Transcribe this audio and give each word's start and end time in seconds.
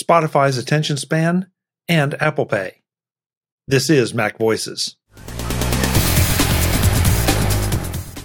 Spotify's 0.00 0.56
attention 0.56 0.96
span, 0.96 1.50
and 1.88 2.20
Apple 2.22 2.46
Pay. 2.46 2.82
This 3.68 3.90
is 3.90 4.12
MacVoices. 4.12 4.96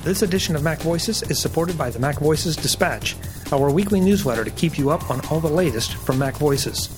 This 0.03 0.21
edition 0.21 0.55
of 0.55 0.61
MacVoices 0.61 1.29
is 1.29 1.39
supported 1.39 1.77
by 1.77 1.89
the 1.89 1.99
MacVoices 1.99 2.61
Dispatch, 2.61 3.15
our 3.51 3.71
weekly 3.71 3.99
newsletter 3.99 4.43
to 4.43 4.51
keep 4.51 4.77
you 4.77 4.89
up 4.91 5.09
on 5.09 5.19
all 5.27 5.39
the 5.39 5.49
latest 5.49 5.95
from 5.95 6.17
MacVoices. 6.17 6.91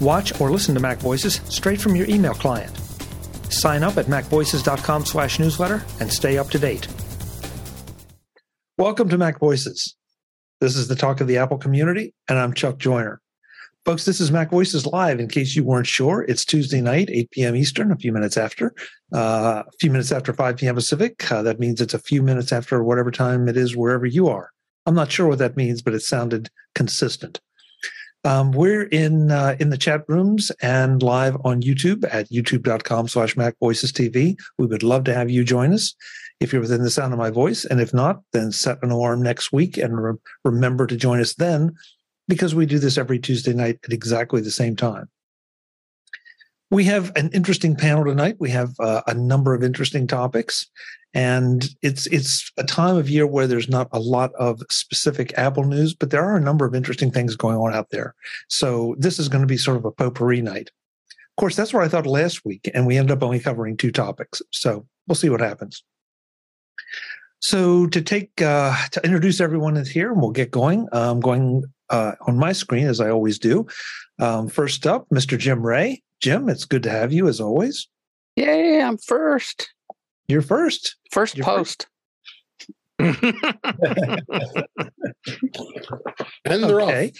Watch 0.00 0.38
or 0.40 0.50
listen 0.50 0.74
to 0.74 0.80
MacVoices 0.80 1.48
straight 1.50 1.80
from 1.80 1.94
your 1.94 2.08
email 2.08 2.34
client. 2.34 2.76
Sign 3.50 3.82
up 3.82 3.96
at 3.96 4.06
macvoices.com 4.06 5.06
slash 5.06 5.38
newsletter 5.38 5.84
and 6.00 6.12
stay 6.12 6.38
up 6.38 6.50
to 6.50 6.58
date. 6.58 6.88
Welcome 8.76 9.08
to 9.10 9.18
MacVoices. 9.18 9.94
This 10.60 10.76
is 10.76 10.88
the 10.88 10.96
talk 10.96 11.20
of 11.20 11.28
the 11.28 11.38
Apple 11.38 11.58
community, 11.58 12.14
and 12.28 12.38
I'm 12.38 12.52
Chuck 12.52 12.78
Joiner. 12.78 13.20
Folks, 13.90 14.04
this 14.04 14.20
is 14.20 14.30
MacVoices 14.30 14.86
Live. 14.92 15.18
In 15.18 15.26
case 15.26 15.56
you 15.56 15.64
weren't 15.64 15.84
sure, 15.84 16.24
it's 16.28 16.44
Tuesday 16.44 16.80
night, 16.80 17.10
8 17.10 17.30
p.m. 17.32 17.56
Eastern, 17.56 17.90
a 17.90 17.96
few 17.96 18.12
minutes 18.12 18.36
after, 18.36 18.72
uh, 19.12 19.64
a 19.66 19.72
few 19.80 19.90
minutes 19.90 20.12
after 20.12 20.32
5 20.32 20.58
p.m. 20.58 20.76
Pacific. 20.76 21.28
Uh, 21.28 21.42
that 21.42 21.58
means 21.58 21.80
it's 21.80 21.92
a 21.92 21.98
few 21.98 22.22
minutes 22.22 22.52
after 22.52 22.84
whatever 22.84 23.10
time 23.10 23.48
it 23.48 23.56
is 23.56 23.74
wherever 23.74 24.06
you 24.06 24.28
are. 24.28 24.52
I'm 24.86 24.94
not 24.94 25.10
sure 25.10 25.26
what 25.26 25.40
that 25.40 25.56
means, 25.56 25.82
but 25.82 25.92
it 25.92 26.02
sounded 26.02 26.50
consistent. 26.76 27.40
Um, 28.22 28.52
we're 28.52 28.84
in 28.84 29.32
uh, 29.32 29.56
in 29.58 29.70
the 29.70 29.76
chat 29.76 30.04
rooms 30.06 30.52
and 30.62 31.02
live 31.02 31.36
on 31.44 31.60
YouTube 31.60 32.04
at 32.14 32.30
youtube.com 32.30 33.08
slash 33.08 33.34
MacVoices 33.34 33.90
TV. 33.90 34.38
We 34.56 34.66
would 34.66 34.84
love 34.84 35.02
to 35.04 35.14
have 35.14 35.30
you 35.30 35.42
join 35.42 35.72
us 35.72 35.96
if 36.38 36.52
you're 36.52 36.62
within 36.62 36.84
the 36.84 36.90
sound 36.90 37.12
of 37.12 37.18
my 37.18 37.30
voice. 37.30 37.64
And 37.64 37.80
if 37.80 37.92
not, 37.92 38.20
then 38.32 38.52
set 38.52 38.78
an 38.82 38.92
alarm 38.92 39.20
next 39.20 39.52
week 39.52 39.76
and 39.76 40.00
re- 40.00 40.14
remember 40.44 40.86
to 40.86 40.96
join 40.96 41.18
us 41.18 41.34
then 41.34 41.72
because 42.30 42.54
we 42.54 42.64
do 42.64 42.78
this 42.78 42.96
every 42.96 43.18
Tuesday 43.18 43.52
night 43.52 43.80
at 43.84 43.92
exactly 43.92 44.40
the 44.40 44.50
same 44.50 44.76
time. 44.76 45.10
We 46.70 46.84
have 46.84 47.10
an 47.16 47.28
interesting 47.32 47.74
panel 47.74 48.04
tonight. 48.04 48.36
We 48.38 48.50
have 48.50 48.72
uh, 48.78 49.02
a 49.08 49.12
number 49.12 49.52
of 49.54 49.64
interesting 49.64 50.06
topics, 50.06 50.70
and 51.12 51.68
it's 51.82 52.06
it's 52.06 52.52
a 52.56 52.62
time 52.62 52.96
of 52.96 53.10
year 53.10 53.26
where 53.26 53.48
there's 53.48 53.68
not 53.68 53.88
a 53.92 53.98
lot 53.98 54.32
of 54.34 54.62
specific 54.70 55.36
Apple 55.36 55.64
news, 55.64 55.94
but 55.94 56.10
there 56.10 56.24
are 56.24 56.36
a 56.36 56.40
number 56.40 56.64
of 56.64 56.74
interesting 56.74 57.10
things 57.10 57.34
going 57.34 57.56
on 57.56 57.74
out 57.74 57.90
there. 57.90 58.14
So 58.48 58.94
this 58.98 59.18
is 59.18 59.28
going 59.28 59.42
to 59.42 59.48
be 59.48 59.56
sort 59.56 59.76
of 59.76 59.84
a 59.84 59.90
potpourri 59.90 60.40
night. 60.40 60.70
Of 61.08 61.40
course, 61.40 61.56
that's 61.56 61.74
what 61.74 61.82
I 61.82 61.88
thought 61.88 62.06
last 62.06 62.44
week, 62.44 62.70
and 62.72 62.86
we 62.86 62.96
ended 62.96 63.16
up 63.16 63.24
only 63.24 63.40
covering 63.40 63.76
two 63.76 63.90
topics. 63.90 64.40
So 64.52 64.86
we'll 65.08 65.16
see 65.16 65.30
what 65.30 65.40
happens. 65.40 65.82
So 67.40 67.88
to 67.88 68.00
take 68.00 68.40
uh, 68.40 68.76
to 68.92 69.04
introduce 69.04 69.40
everyone 69.40 69.76
in 69.76 69.86
here, 69.86 70.12
and 70.12 70.20
we'll 70.20 70.30
get 70.30 70.52
going. 70.52 70.86
I'm 70.92 71.18
going 71.18 71.64
uh, 71.90 72.12
on 72.26 72.38
my 72.38 72.52
screen 72.52 72.86
as 72.86 73.00
I 73.00 73.10
always 73.10 73.38
do. 73.38 73.66
Um, 74.18 74.48
first 74.48 74.86
up, 74.86 75.06
Mr. 75.12 75.38
Jim 75.38 75.64
Rea. 75.64 76.02
Jim, 76.20 76.48
it's 76.48 76.64
good 76.64 76.82
to 76.84 76.90
have 76.90 77.12
you 77.12 77.28
as 77.28 77.40
always. 77.40 77.88
Yay, 78.36 78.80
I'm 78.80 78.98
first. 78.98 79.72
You're 80.28 80.42
first. 80.42 80.96
1st 81.12 81.36
You're 81.36 81.44
post. 81.44 81.86
and 83.00 83.16
they're 86.44 86.80
okay. 86.82 87.12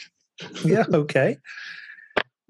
yeah, 0.64 0.84
okay. 0.92 1.38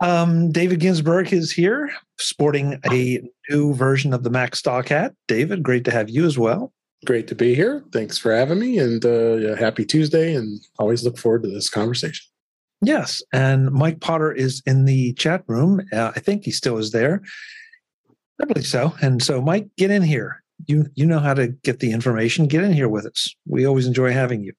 Um, 0.00 0.50
David 0.50 0.80
Ginsburg 0.80 1.32
is 1.32 1.52
here, 1.52 1.90
sporting 2.18 2.80
a 2.90 3.22
new 3.48 3.74
version 3.74 4.12
of 4.12 4.22
the 4.22 4.30
MacStock 4.30 4.88
hat. 4.88 5.14
David, 5.28 5.62
great 5.62 5.84
to 5.84 5.90
have 5.90 6.10
you 6.10 6.26
as 6.26 6.36
well. 6.36 6.72
Great 7.06 7.28
to 7.28 7.34
be 7.34 7.54
here. 7.54 7.82
Thanks 7.92 8.18
for 8.18 8.34
having 8.34 8.58
me, 8.58 8.78
and 8.78 9.04
uh, 9.04 9.34
yeah, 9.36 9.56
happy 9.56 9.86
Tuesday. 9.86 10.34
And 10.34 10.60
always 10.78 11.02
look 11.02 11.16
forward 11.16 11.42
to 11.44 11.48
this 11.48 11.70
conversation. 11.70 12.26
Yes, 12.82 13.22
and 13.32 13.70
Mike 13.70 14.00
Potter 14.00 14.32
is 14.32 14.62
in 14.66 14.84
the 14.84 15.14
chat 15.14 15.42
room. 15.46 15.80
Uh, 15.92 16.12
I 16.14 16.20
think 16.20 16.44
he 16.44 16.50
still 16.50 16.76
is 16.76 16.92
there. 16.92 17.22
I 18.40 18.44
believe 18.44 18.66
so. 18.66 18.94
And 19.02 19.22
so, 19.22 19.40
Mike, 19.40 19.68
get 19.76 19.90
in 19.90 20.02
here. 20.02 20.42
You 20.66 20.86
you 20.94 21.06
know 21.06 21.20
how 21.20 21.32
to 21.32 21.48
get 21.48 21.80
the 21.80 21.92
information. 21.92 22.48
Get 22.48 22.64
in 22.64 22.72
here 22.72 22.88
with 22.88 23.06
us. 23.06 23.34
We 23.46 23.66
always 23.66 23.86
enjoy 23.86 24.12
having 24.12 24.42
you. 24.42 24.52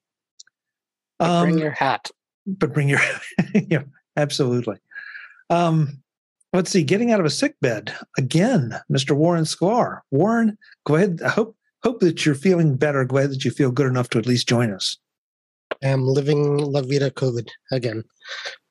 Um, 1.20 1.50
bring 1.50 1.58
your 1.58 1.70
hat. 1.70 2.10
But 2.46 2.72
bring 2.72 2.88
your 2.88 3.00
yeah, 3.54 3.82
absolutely. 4.16 4.78
Um, 5.48 6.02
let's 6.52 6.70
see. 6.70 6.82
Getting 6.82 7.12
out 7.12 7.20
of 7.20 7.26
a 7.26 7.30
sick 7.30 7.54
bed 7.60 7.94
again, 8.18 8.80
Mr. 8.90 9.14
Warren 9.14 9.44
Sklar. 9.44 10.00
Warren, 10.10 10.58
go 10.84 10.96
ahead. 10.96 11.20
I 11.24 11.28
hope 11.28 11.56
hope 11.82 12.00
that 12.00 12.24
you're 12.24 12.34
feeling 12.34 12.76
better. 12.76 13.04
Glad 13.04 13.30
that 13.30 13.44
you 13.44 13.50
feel 13.50 13.70
good 13.70 13.86
enough 13.86 14.08
to 14.10 14.18
at 14.18 14.26
least 14.26 14.48
join 14.48 14.72
us. 14.72 14.96
I'm 15.82 16.06
living 16.06 16.58
La 16.58 16.82
Vida 16.82 17.10
COVID 17.10 17.48
again. 17.70 18.04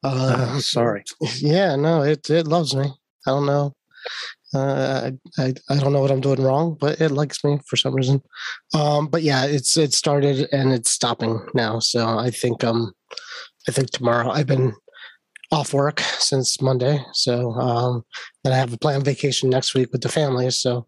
Uh, 0.03 0.53
oh, 0.55 0.59
sorry. 0.59 1.03
Yeah, 1.37 1.75
no, 1.75 2.03
it 2.03 2.29
it 2.29 2.47
loves 2.47 2.75
me. 2.75 2.85
I 3.27 3.31
don't 3.31 3.45
know. 3.45 3.73
Uh, 4.53 5.11
I 5.37 5.53
I 5.69 5.77
don't 5.77 5.93
know 5.93 6.01
what 6.01 6.11
I'm 6.11 6.21
doing 6.21 6.41
wrong, 6.41 6.77
but 6.79 6.99
it 6.99 7.09
likes 7.09 7.43
me 7.43 7.59
for 7.67 7.77
some 7.77 7.93
reason. 7.95 8.21
Um, 8.73 9.07
but 9.07 9.23
yeah, 9.23 9.45
it's 9.45 9.77
it 9.77 9.93
started 9.93 10.47
and 10.51 10.71
it's 10.71 10.91
stopping 10.91 11.39
now. 11.53 11.79
So 11.79 12.17
I 12.17 12.31
think 12.31 12.63
um, 12.63 12.93
I 13.67 13.71
think 13.71 13.91
tomorrow. 13.91 14.29
I've 14.29 14.47
been 14.47 14.73
off 15.51 15.73
work 15.73 15.99
since 15.99 16.61
Monday, 16.61 17.03
so 17.13 17.51
um, 17.53 18.03
and 18.43 18.53
I 18.53 18.57
have 18.57 18.73
a 18.73 18.77
planned 18.77 19.05
vacation 19.05 19.49
next 19.49 19.73
week 19.73 19.91
with 19.91 20.01
the 20.01 20.09
family. 20.09 20.49
So 20.49 20.87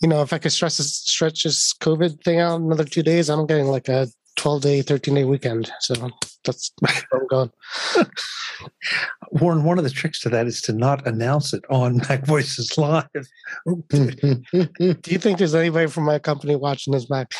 you 0.00 0.08
know, 0.08 0.22
if 0.22 0.32
I 0.32 0.38
could 0.38 0.52
stretch 0.52 0.76
this, 0.76 0.94
stretch 0.94 1.44
this 1.44 1.72
COVID 1.74 2.22
thing 2.22 2.40
out 2.40 2.60
another 2.60 2.84
two 2.84 3.02
days, 3.02 3.28
I'm 3.30 3.46
getting 3.46 3.66
like 3.66 3.88
a 3.88 4.08
12 4.36 4.62
day, 4.62 4.82
13 4.82 5.14
day 5.14 5.24
weekend. 5.24 5.70
So 5.80 6.10
that's 6.44 6.72
where 6.80 6.92
I'm 7.12 7.26
going. 7.28 7.50
Warren, 9.32 9.64
one 9.64 9.78
of 9.78 9.84
the 9.84 9.90
tricks 9.90 10.20
to 10.20 10.28
that 10.30 10.46
is 10.46 10.62
to 10.62 10.72
not 10.72 11.06
announce 11.06 11.52
it 11.52 11.64
on 11.68 12.00
MacVoices 12.00 12.78
Live. 12.78 13.08
Do 13.90 15.10
you 15.10 15.18
think 15.18 15.38
there's 15.38 15.54
anybody 15.54 15.86
from 15.88 16.04
my 16.04 16.18
company 16.18 16.56
watching 16.56 16.92
this, 16.92 17.10
Mac? 17.10 17.32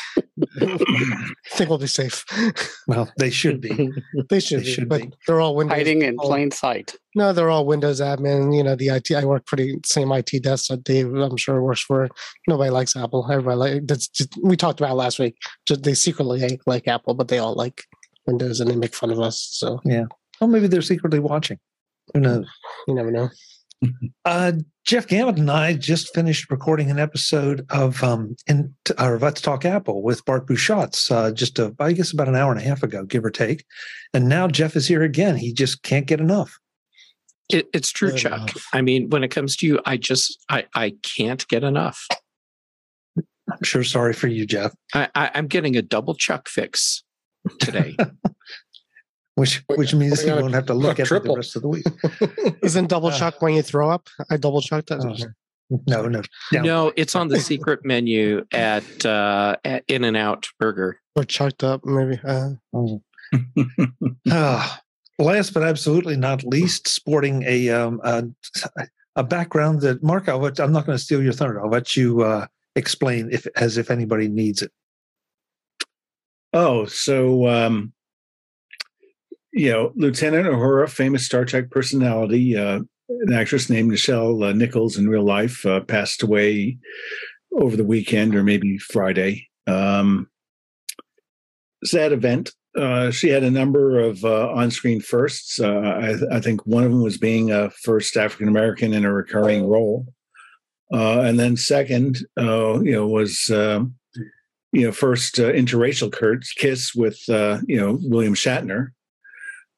I 0.59 1.17
think 1.51 1.69
we'll 1.69 1.77
be 1.79 1.87
safe. 1.87 2.25
Well, 2.87 3.11
they 3.17 3.29
should 3.29 3.61
be. 3.61 3.69
they 4.29 4.39
should, 4.39 4.59
They 4.59 4.63
be, 4.63 4.71
should 4.71 4.89
but 4.89 5.01
be. 5.01 5.11
they're 5.27 5.39
all 5.41 5.55
Windows. 5.55 5.77
Hiding 5.77 6.01
in 6.01 6.17
all- 6.17 6.27
plain 6.27 6.51
sight. 6.51 6.95
No, 7.15 7.33
they're 7.33 7.49
all 7.49 7.65
Windows 7.65 7.99
admin. 8.01 8.55
You 8.55 8.63
know, 8.63 8.75
the 8.75 8.89
IT. 8.89 9.11
I 9.11 9.25
work 9.25 9.45
pretty 9.45 9.77
same 9.85 10.11
IT 10.11 10.31
desk 10.43 10.67
that 10.69 10.83
Dave, 10.83 11.13
I'm 11.13 11.37
sure, 11.37 11.61
works 11.61 11.81
for. 11.81 12.09
Nobody 12.47 12.69
likes 12.69 12.95
Apple. 12.95 13.27
Everybody 13.31 13.57
like 13.57 13.87
that's. 13.87 14.07
Just, 14.07 14.37
we 14.43 14.55
talked 14.55 14.79
about 14.79 14.95
last 14.95 15.19
week. 15.19 15.35
Just 15.65 15.83
they 15.83 15.93
secretly 15.93 16.39
hate, 16.39 16.61
like 16.67 16.87
Apple, 16.87 17.13
but 17.13 17.27
they 17.27 17.39
all 17.39 17.55
like 17.55 17.83
Windows 18.25 18.59
and 18.59 18.69
they 18.69 18.75
make 18.75 18.93
fun 18.93 19.09
of 19.11 19.19
us. 19.19 19.39
So 19.51 19.81
yeah. 19.85 20.05
Well, 20.39 20.49
maybe 20.49 20.67
they're 20.67 20.81
secretly 20.81 21.19
watching. 21.19 21.57
Who 22.13 22.19
knows? 22.21 22.45
you 22.87 22.93
never 22.93 23.11
know. 23.11 23.29
Uh, 24.25 24.53
Jeff 24.85 25.07
Gamet 25.07 25.37
and 25.37 25.51
I 25.51 25.73
just 25.73 26.13
finished 26.15 26.49
recording 26.49 26.89
an 26.89 26.97
episode 26.97 27.65
of 27.69 28.03
um 28.03 28.35
in 28.47 28.73
or 28.99 29.19
Let's 29.19 29.41
Talk 29.41 29.65
Apple 29.65 30.01
with 30.01 30.25
Bart 30.25 30.47
Busschots 30.47 31.11
uh, 31.11 31.31
just 31.31 31.59
a, 31.59 31.75
I 31.79 31.91
guess 31.93 32.11
about 32.11 32.27
an 32.27 32.35
hour 32.35 32.51
and 32.51 32.59
a 32.59 32.63
half 32.63 32.83
ago, 32.83 33.05
give 33.05 33.23
or 33.23 33.29
take. 33.29 33.65
And 34.13 34.27
now 34.27 34.47
Jeff 34.47 34.75
is 34.75 34.87
here 34.87 35.03
again. 35.03 35.35
He 35.35 35.53
just 35.53 35.83
can't 35.83 36.07
get 36.07 36.19
enough. 36.19 36.57
It, 37.49 37.67
it's 37.73 37.91
true, 37.91 38.11
Good 38.11 38.19
Chuck. 38.19 38.33
enough. 38.33 38.67
I 38.73 38.81
mean, 38.81 39.09
when 39.09 39.23
it 39.23 39.29
comes 39.29 39.55
to 39.57 39.67
you, 39.67 39.79
I 39.85 39.97
just 39.97 40.43
I 40.49 40.65
I 40.73 40.93
can't 41.03 41.47
get 41.47 41.63
enough. 41.63 42.07
I'm 43.17 43.63
sure 43.63 43.83
sorry 43.83 44.13
for 44.13 44.27
you, 44.27 44.45
Jeff. 44.45 44.73
I, 44.93 45.09
I 45.15 45.31
I'm 45.35 45.47
getting 45.47 45.75
a 45.77 45.81
double 45.81 46.15
Chuck 46.15 46.49
fix 46.49 47.03
today. 47.59 47.95
Which 49.37 49.63
which 49.75 49.93
means 49.93 50.25
you 50.25 50.33
won't 50.33 50.55
have 50.55 50.65
to 50.65 50.73
look 50.73 50.99
at 50.99 51.11
it 51.11 51.23
the 51.23 51.35
rest 51.35 51.55
of 51.55 51.61
the 51.61 51.67
week. 51.67 51.85
Isn't 52.63 52.89
double 52.89 53.09
Uh, 53.09 53.17
chuck 53.19 53.39
when 53.39 53.53
you 53.53 53.61
throw 53.61 53.87
up? 53.87 54.07
I 54.31 54.37
double 54.37 54.61
chucked 54.61 54.89
that. 54.89 55.05
Oh. 55.05 55.77
No, 55.85 56.07
no. 56.07 56.23
down. 56.51 56.63
no, 56.63 56.91
it's 56.95 57.13
on 57.13 57.27
the 57.27 57.39
secret 57.39 57.85
menu 57.85 58.43
at 58.51 59.05
uh 59.05 59.57
at 59.63 59.83
In-N-Out 59.87 60.47
Burger. 60.59 60.99
Or 61.15 61.23
chucked 61.23 61.63
up, 61.63 61.85
maybe. 61.85 62.19
Uh, 62.23 62.53
Oh. 62.73 63.03
Ah, 64.31 64.81
last 65.19 65.53
but 65.53 65.61
absolutely 65.61 66.17
not 66.17 66.43
least, 66.43 66.87
sporting 66.87 67.43
a 67.43 67.69
um, 67.69 68.01
a, 68.03 68.23
a 69.17 69.23
background 69.23 69.81
that 69.81 70.01
Mark, 70.01 70.27
I'll 70.29 70.39
let, 70.39 70.59
I'm 70.59 70.71
not 70.71 70.87
going 70.87 70.97
to 70.97 71.03
steal 71.03 71.21
your 71.21 71.33
thunder. 71.33 71.61
I'll 71.63 71.69
let 71.69 71.95
you 71.95 72.21
uh, 72.23 72.47
explain 72.75 73.29
if 73.31 73.45
as 73.55 73.77
if 73.77 73.91
anybody 73.91 74.29
needs 74.29 74.63
it. 74.63 74.71
Oh, 76.53 76.85
so 76.85 77.47
um, 77.47 77.93
you 79.57 79.71
know, 79.71 79.91
Lieutenant 79.95 80.45
Uhura, 80.45 80.87
famous 80.87 81.25
Star 81.25 81.43
Trek 81.43 81.71
personality, 81.71 82.55
uh, 82.55 82.81
an 83.09 83.33
actress 83.33 83.69
named 83.69 83.91
Nichelle 83.91 84.49
uh, 84.49 84.53
Nichols 84.53 84.97
in 84.97 85.09
real 85.09 85.25
life, 85.25 85.65
uh, 85.65 85.79
passed 85.81 86.21
away 86.21 86.77
over 87.53 87.75
the 87.75 87.83
weekend 87.83 88.35
or 88.35 88.43
maybe 88.43 88.77
Friday. 88.77 89.49
Um, 89.65 90.29
sad 91.83 92.11
event. 92.11 92.51
Uh, 92.77 93.09
she 93.09 93.29
had 93.29 93.43
a 93.43 93.49
number 93.49 93.99
of 93.99 94.23
uh, 94.23 94.51
on-screen 94.51 95.01
firsts. 95.01 95.59
Uh, 95.59 96.19
I, 96.31 96.37
I 96.37 96.39
think 96.39 96.65
one 96.67 96.83
of 96.83 96.91
them 96.91 97.01
was 97.01 97.17
being 97.17 97.49
a 97.51 97.71
first 97.71 98.15
African 98.15 98.47
American 98.47 98.93
in 98.93 99.05
a 99.05 99.11
recurring 99.11 99.65
role, 99.65 100.05
and 100.91 101.39
then 101.39 101.57
second, 101.57 102.19
you 102.37 102.91
know, 102.91 103.07
was 103.07 103.49
um, 103.49 103.95
you 104.71 104.85
know 104.85 104.91
first 104.91 105.37
interracial 105.37 106.13
kiss 106.57 106.93
with 106.93 107.19
you 107.27 107.79
know 107.79 107.97
William 108.03 108.35
Shatner. 108.35 108.89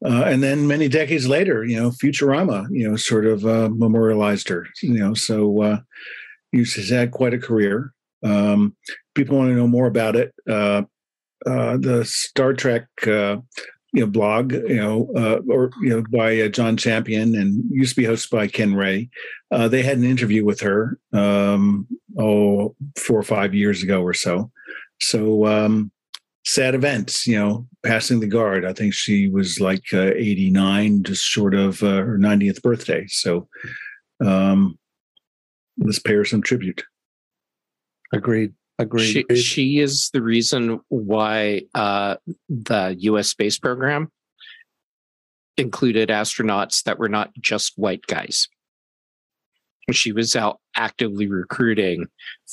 Uh, 0.04 0.24
and 0.26 0.42
then 0.42 0.66
many 0.68 0.88
decades 0.88 1.28
later, 1.28 1.66
you 1.66 1.76
know, 1.76 1.92
Futurama, 1.92 2.68
you 2.72 2.88
know, 2.90 2.96
sort 2.96 3.26
of 3.26 3.46
uh, 3.46 3.70
memorialized 3.70 4.48
her. 4.48 4.66
You 4.82 4.94
know, 4.94 5.14
so 5.14 5.62
uh, 5.62 5.80
she's 6.54 6.90
had 6.90 7.12
quite 7.12 7.34
a 7.34 7.40
career. 7.40 7.94
Um, 8.24 8.76
people 9.16 9.38
want 9.38 9.50
to 9.50 9.56
know 9.56 9.68
more 9.68 9.88
about 9.88 10.16
it. 10.16 10.34
Uh, 10.50 10.84
uh, 11.46 11.78
the 11.78 12.04
Star 12.06 12.54
Trek, 12.54 12.88
uh, 13.04 13.38
you 13.92 14.02
know, 14.02 14.08
blog, 14.08 14.54
you 14.54 14.76
know, 14.76 15.10
uh, 15.16 15.40
or 15.50 15.72
you 15.82 15.90
know, 15.90 16.04
by 16.12 16.48
John 16.50 16.78
Champion, 16.78 17.36
and 17.36 17.64
used 17.70 17.96
to 17.96 18.02
be 18.02 18.08
hosted 18.08 18.30
by 18.30 18.48
Ken 18.48 18.76
Ray. 18.76 19.10
They 19.52 19.84
had 19.84 19.98
an 19.98 20.04
interview 20.04 20.46
with 20.46 20.62
her, 20.62 20.98
um, 21.12 21.88
oh, 22.18 22.76
four 22.98 23.20
or 23.20 23.24
five 23.24 23.54
years 23.54 23.84
ago 23.84 24.02
or 24.02 24.14
so. 24.14 24.52
So 25.02 25.46
um, 25.46 25.92
sad 26.46 26.76
events, 26.76 27.28
you 27.28 27.38
know, 27.38 27.68
passing 27.86 28.20
the 28.20 28.28
guard. 28.28 28.66
I 28.66 28.74
think 28.74 28.94
she 28.94 29.28
was 29.30 29.60
like 29.60 29.84
uh, 29.94 30.12
89, 30.16 31.04
just 31.04 31.24
short 31.24 31.54
of 31.54 31.82
uh, 31.84 31.98
her 31.98 32.18
90th 32.18 32.62
birthday. 32.62 33.06
So 33.08 33.48
um, 34.24 34.78
let's 35.78 36.00
pay 36.00 36.14
her 36.14 36.26
some 36.26 36.42
tribute. 36.42 36.84
Agreed. 38.14 38.54
Agreed. 38.80 39.26
She, 39.30 39.36
she 39.36 39.80
is 39.80 40.10
the 40.14 40.22
reason 40.22 40.80
why 40.88 41.64
uh, 41.76 42.16
the 42.48 42.96
U.S. 43.00 43.28
space 43.28 43.60
program 43.60 44.10
included 45.58 46.08
astronauts 46.08 46.84
that 46.84 46.98
were 46.98 47.10
not 47.10 47.32
just 47.42 47.74
white 47.78 48.06
guys. 48.08 48.48
She 49.92 50.14
was 50.14 50.36
out 50.36 50.60
actively 50.76 51.28
recruiting 51.28 52.08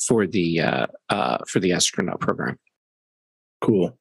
for 0.07 0.27
the 0.27 0.59
uh, 0.59 0.87
uh, 1.07 1.37
for 1.47 1.59
the 1.59 1.71
astronaut 1.71 2.19
program. 2.19 2.57
Cool. 3.61 3.97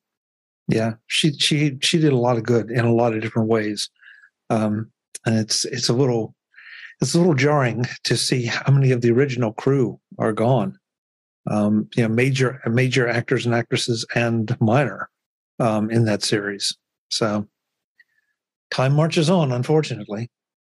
Yeah, 0.69 0.95
she 1.07 1.33
she 1.33 1.79
she 1.81 1.99
did 1.99 2.13
a 2.13 2.19
lot 2.19 2.37
of 2.37 2.43
good 2.43 2.71
in 2.71 2.85
a 2.85 2.93
lot 2.93 3.15
of 3.15 3.23
different 3.23 3.49
ways, 3.49 3.89
um, 4.51 4.91
and 5.25 5.39
it's 5.39 5.65
it's 5.65 5.89
a 5.89 5.93
little 5.93 6.35
it's 7.01 7.15
a 7.15 7.19
little 7.19 7.35
jarring 7.35 7.85
to 8.05 8.17
see 8.17 8.47
how 8.47 8.73
many 8.73 8.91
of 8.91 9.01
the 9.01 9.11
original 9.11 9.53
crew 9.53 10.01
are 10.19 10.33
gone. 10.33 10.79
Um, 11.49 11.89
you 11.97 12.03
know, 12.03 12.09
major 12.09 12.61
major 12.67 13.07
actors 13.07 13.47
and 13.47 13.55
actresses 13.55 14.05
and 14.15 14.57
minor 14.61 15.09
um, 15.61 15.91
in 15.91 16.05
that 16.07 16.25
series. 16.25 16.77
So 17.11 17.47
time 18.71 18.95
marches 18.95 19.31
on, 19.31 19.53
unfortunately. 19.53 20.31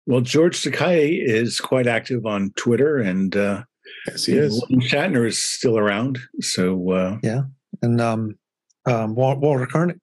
Well, 0.07 0.22
George 0.22 0.62
Takei 0.62 1.22
is 1.24 1.60
quite 1.60 1.88
active 1.88 2.25
on 2.25 2.51
Twitter, 2.56 2.98
and 2.98 3.36
uh, 3.36 3.63
yes, 4.07 4.25
he 4.25 4.33
is. 4.33 4.63
Shatner 4.72 5.28
is 5.28 5.44
still 5.44 5.78
around. 5.78 6.18
So 6.39 6.92
uh, 6.92 7.18
yeah, 7.22 7.42
and 7.81 8.00
um, 8.00 8.38
um, 8.86 9.16
Walter 9.16 9.68
Koenig, 9.68 10.00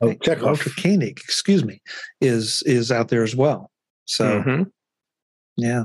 oh, 0.00 0.14
Walter 0.42 0.70
Koenig, 0.70 1.18
excuse 1.18 1.64
me, 1.64 1.80
is 2.20 2.62
is 2.66 2.90
out 2.90 3.08
there 3.08 3.22
as 3.22 3.36
well. 3.36 3.70
So, 4.06 4.42
mm-hmm. 4.42 4.62
yeah, 5.56 5.84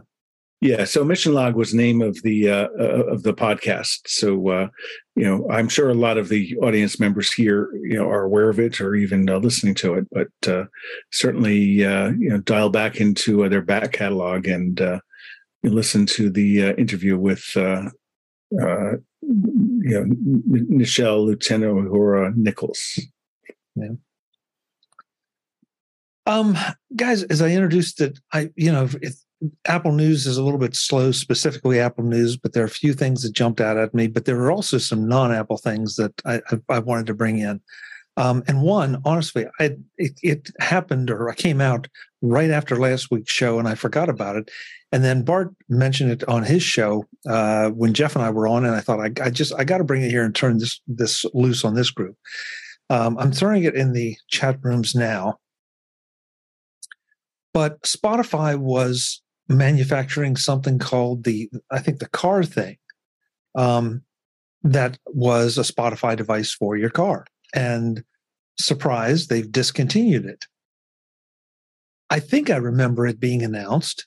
yeah. 0.61 0.85
So 0.85 1.03
Mission 1.03 1.33
Log 1.33 1.55
was 1.55 1.73
name 1.73 2.01
of 2.01 2.19
the 2.23 2.49
uh, 2.49 2.67
uh, 2.79 3.03
of 3.11 3.23
the 3.23 3.33
podcast. 3.33 3.99
So 4.07 4.49
uh, 4.49 4.67
you 5.15 5.23
know, 5.23 5.47
I'm 5.51 5.69
sure 5.69 5.89
a 5.89 5.93
lot 5.93 6.17
of 6.17 6.29
the 6.29 6.55
audience 6.57 6.99
members 6.99 7.31
here, 7.31 7.69
you 7.83 7.97
know, 7.97 8.09
are 8.09 8.23
aware 8.23 8.49
of 8.49 8.59
it 8.59 8.81
or 8.81 8.95
even 8.95 9.29
uh, 9.29 9.37
listening 9.37 9.75
to 9.75 9.93
it. 9.93 10.07
But 10.11 10.51
uh, 10.51 10.65
certainly, 11.11 11.85
uh, 11.85 12.09
you 12.17 12.29
know, 12.29 12.39
dial 12.39 12.69
back 12.69 12.99
into 12.99 13.47
their 13.49 13.61
back 13.61 13.91
catalog 13.93 14.47
and 14.47 14.81
uh, 14.81 14.99
listen 15.63 16.05
to 16.07 16.29
the 16.29 16.63
uh, 16.63 16.73
interview 16.73 17.17
with 17.17 17.43
you 19.85 19.91
know, 19.91 20.57
Nichelle 20.77 21.23
Lieutenant 21.23 21.89
Uhura 21.89 22.35
Nichols. 22.35 22.99
Yeah. 23.75 23.89
Um, 26.25 26.57
guys, 26.95 27.21
as 27.23 27.41
I 27.43 27.49
introduced 27.49 28.01
it, 28.01 28.17
I 28.33 28.49
you 28.55 28.71
know, 28.71 28.89
Apple 29.65 29.91
News 29.91 30.25
is 30.25 30.37
a 30.37 30.43
little 30.43 30.59
bit 30.59 30.75
slow, 30.75 31.11
specifically 31.11 31.79
Apple 31.79 32.03
News, 32.03 32.35
but 32.35 32.53
there 32.53 32.63
are 32.63 32.67
a 32.67 32.69
few 32.69 32.93
things 32.93 33.21
that 33.21 33.33
jumped 33.33 33.61
out 33.61 33.77
at 33.77 33.93
me. 33.93 34.07
But 34.07 34.25
there 34.25 34.39
are 34.41 34.51
also 34.51 34.79
some 34.79 35.07
non-Apple 35.07 35.57
things 35.57 35.97
that 35.97 36.19
I, 36.25 36.41
I, 36.49 36.59
I 36.69 36.79
wanted 36.79 37.05
to 37.07 37.13
bring 37.13 37.37
in. 37.37 37.61
Um, 38.17 38.43
and 38.47 38.61
one, 38.61 39.01
honestly, 39.03 39.45
I, 39.59 39.75
it, 39.97 40.19
it, 40.21 40.51
happened 40.59 41.09
or 41.11 41.29
I 41.29 41.35
came 41.35 41.59
out 41.59 41.87
right 42.21 42.49
after 42.49 42.77
last 42.77 43.11
week's 43.11 43.31
show 43.31 43.59
and 43.59 43.67
I 43.67 43.75
forgot 43.75 44.07
about 44.07 44.37
it. 44.37 44.49
And 44.91 45.03
then 45.03 45.23
Bart 45.23 45.53
mentioned 45.67 46.11
it 46.11 46.23
on 46.29 46.43
his 46.43 46.63
show 46.63 47.05
uh, 47.27 47.69
when 47.69 47.93
Jeff 47.93 48.15
and 48.15 48.23
I 48.23 48.29
were 48.29 48.47
on, 48.47 48.63
and 48.63 48.73
I 48.73 48.79
thought 48.79 49.01
I, 49.01 49.11
I 49.21 49.29
just 49.29 49.53
I 49.55 49.65
got 49.65 49.79
to 49.79 49.83
bring 49.83 50.03
it 50.03 50.11
here 50.11 50.23
and 50.23 50.33
turn 50.33 50.59
this 50.59 50.79
this 50.87 51.25
loose 51.33 51.65
on 51.65 51.75
this 51.75 51.91
group. 51.91 52.15
Um, 52.89 53.17
I'm 53.17 53.33
throwing 53.33 53.63
it 53.63 53.75
in 53.75 53.91
the 53.91 54.15
chat 54.29 54.57
rooms 54.61 54.95
now. 54.95 55.39
But 57.53 57.81
Spotify 57.81 58.57
was 58.57 59.21
manufacturing 59.49 60.37
something 60.37 60.79
called 60.79 61.25
the 61.25 61.49
I 61.71 61.79
think 61.79 61.99
the 61.99 62.07
car 62.07 62.43
thing, 62.43 62.77
um, 63.55 64.03
that 64.63 64.97
was 65.07 65.57
a 65.57 65.61
Spotify 65.61 66.15
device 66.15 66.53
for 66.53 66.77
your 66.77 66.89
car 66.89 67.25
and 67.55 68.03
surprise, 68.59 69.27
they've 69.27 69.51
discontinued 69.51 70.25
it. 70.25 70.45
I 72.09 72.19
think 72.19 72.49
I 72.49 72.57
remember 72.57 73.07
it 73.07 73.19
being 73.19 73.41
announced. 73.41 74.05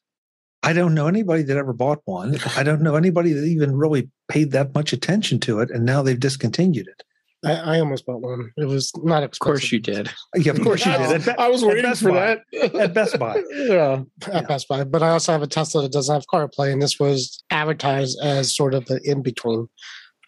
I 0.62 0.72
don't 0.72 0.94
know 0.94 1.06
anybody 1.06 1.42
that 1.42 1.56
ever 1.56 1.72
bought 1.72 2.00
one. 2.04 2.38
I 2.56 2.62
don't 2.62 2.82
know 2.82 2.96
anybody 2.96 3.32
that 3.32 3.44
even 3.44 3.76
really 3.76 4.10
paid 4.28 4.52
that 4.52 4.74
much 4.74 4.92
attention 4.92 5.40
to 5.40 5.60
it, 5.60 5.70
and 5.70 5.84
now 5.84 6.02
they've 6.02 6.18
discontinued 6.18 6.88
it. 6.88 7.02
I, 7.44 7.76
I 7.76 7.80
almost 7.80 8.04
bought 8.04 8.20
one. 8.20 8.50
It 8.56 8.64
was 8.64 8.92
not 8.96 9.22
expensive. 9.22 9.40
Of 9.40 9.60
course 9.60 9.72
you 9.72 9.78
did. 9.78 10.10
Yeah, 10.34 10.52
of 10.52 10.60
course 10.60 10.84
you 10.84 10.92
did. 10.92 11.28
I 11.28 11.48
was 11.48 11.64
waiting 11.64 11.94
for 11.94 12.10
Buy. 12.10 12.38
that 12.52 12.74
at 12.74 12.94
Best 12.94 13.18
Buy. 13.18 13.40
yeah, 13.50 14.02
at 14.26 14.32
yeah. 14.32 14.40
Best 14.42 14.66
Buy. 14.66 14.82
But 14.82 15.04
I 15.04 15.10
also 15.10 15.30
have 15.32 15.42
a 15.42 15.46
Tesla 15.46 15.82
that 15.82 15.92
doesn't 15.92 16.12
have 16.12 16.24
CarPlay, 16.32 16.72
and 16.72 16.82
this 16.82 16.98
was 16.98 17.42
advertised 17.50 18.18
as 18.20 18.54
sort 18.54 18.74
of 18.74 18.86
the 18.86 19.00
in 19.04 19.22
between. 19.22 19.68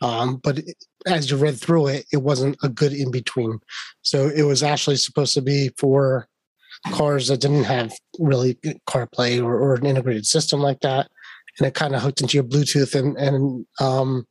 Um, 0.00 0.37
but 0.37 0.61
as 1.06 1.31
you 1.31 1.37
read 1.37 1.58
through 1.58 1.88
it, 1.88 2.06
it 2.12 2.19
wasn't 2.19 2.56
a 2.62 2.69
good 2.69 2.93
in 2.93 3.11
between. 3.11 3.58
So 4.02 4.29
it 4.29 4.43
was 4.43 4.62
actually 4.62 4.97
supposed 4.97 5.35
to 5.35 5.43
be 5.43 5.70
for 5.79 6.29
cars 6.93 7.29
that 7.29 7.41
didn't 7.41 7.64
have 7.64 7.93
really 8.19 8.55
CarPlay 8.88 9.43
or, 9.43 9.58
or 9.58 9.75
an 9.75 9.87
integrated 9.87 10.26
system 10.26 10.61
like 10.61 10.81
that, 10.81 11.11
and 11.58 11.67
it 11.67 11.75
kind 11.75 11.94
of 11.94 12.02
hooked 12.02 12.20
into 12.20 12.37
your 12.37 12.44
Bluetooth. 12.44 12.94
And 12.94 13.17
and 13.17 13.67
um, 13.81 14.26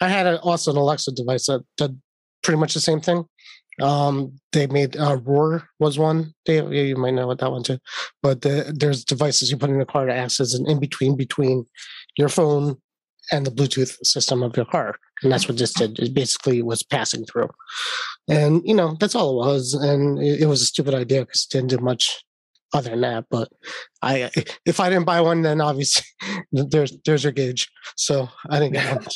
I 0.00 0.08
had 0.08 0.26
a, 0.26 0.40
also 0.40 0.70
an 0.70 0.76
Alexa 0.76 1.12
device 1.12 1.46
that 1.46 1.64
did 1.76 2.00
pretty 2.42 2.58
much 2.58 2.74
the 2.74 2.80
same 2.80 3.00
thing. 3.00 3.24
Um, 3.80 4.40
they 4.52 4.66
made 4.66 4.96
uh, 4.96 5.18
Roar 5.22 5.68
was 5.78 5.98
one. 5.98 6.34
They, 6.46 6.64
you 6.64 6.96
might 6.96 7.14
know 7.14 7.28
what 7.28 7.38
that 7.38 7.50
one 7.52 7.62
too. 7.62 7.78
But 8.22 8.42
the, 8.42 8.74
there's 8.76 9.04
devices 9.04 9.50
you 9.50 9.56
put 9.56 9.70
in 9.70 9.78
the 9.78 9.84
car 9.84 10.06
to 10.06 10.12
as 10.12 10.54
an 10.54 10.68
in 10.68 10.80
between 10.80 11.16
between 11.16 11.64
your 12.16 12.28
phone 12.28 12.76
and 13.30 13.46
the 13.46 13.50
Bluetooth 13.50 14.04
system 14.04 14.42
of 14.42 14.56
your 14.56 14.66
car. 14.66 14.96
And 15.22 15.32
that's 15.32 15.48
what 15.48 15.58
this 15.58 15.72
did. 15.72 15.98
It 15.98 16.14
basically 16.14 16.62
was 16.62 16.82
passing 16.82 17.24
through. 17.24 17.50
And, 18.28 18.62
you 18.64 18.74
know, 18.74 18.96
that's 19.00 19.14
all 19.14 19.30
it 19.30 19.46
was. 19.46 19.74
And 19.74 20.18
it, 20.18 20.42
it 20.42 20.46
was 20.46 20.62
a 20.62 20.66
stupid 20.66 20.94
idea 20.94 21.20
because 21.20 21.46
it 21.48 21.52
didn't 21.52 21.70
do 21.70 21.78
much 21.78 22.24
other 22.72 22.90
than 22.90 23.00
that. 23.00 23.26
But 23.30 23.48
I, 24.02 24.30
if 24.64 24.80
I 24.80 24.88
didn't 24.88 25.06
buy 25.06 25.20
one, 25.20 25.42
then 25.42 25.60
obviously 25.60 26.04
there's 26.52 26.96
there's 27.04 27.24
your 27.24 27.32
gauge. 27.32 27.70
So 27.96 28.28
I 28.50 28.58
didn't 28.58 28.74
get 28.74 28.96
one. 28.96 29.06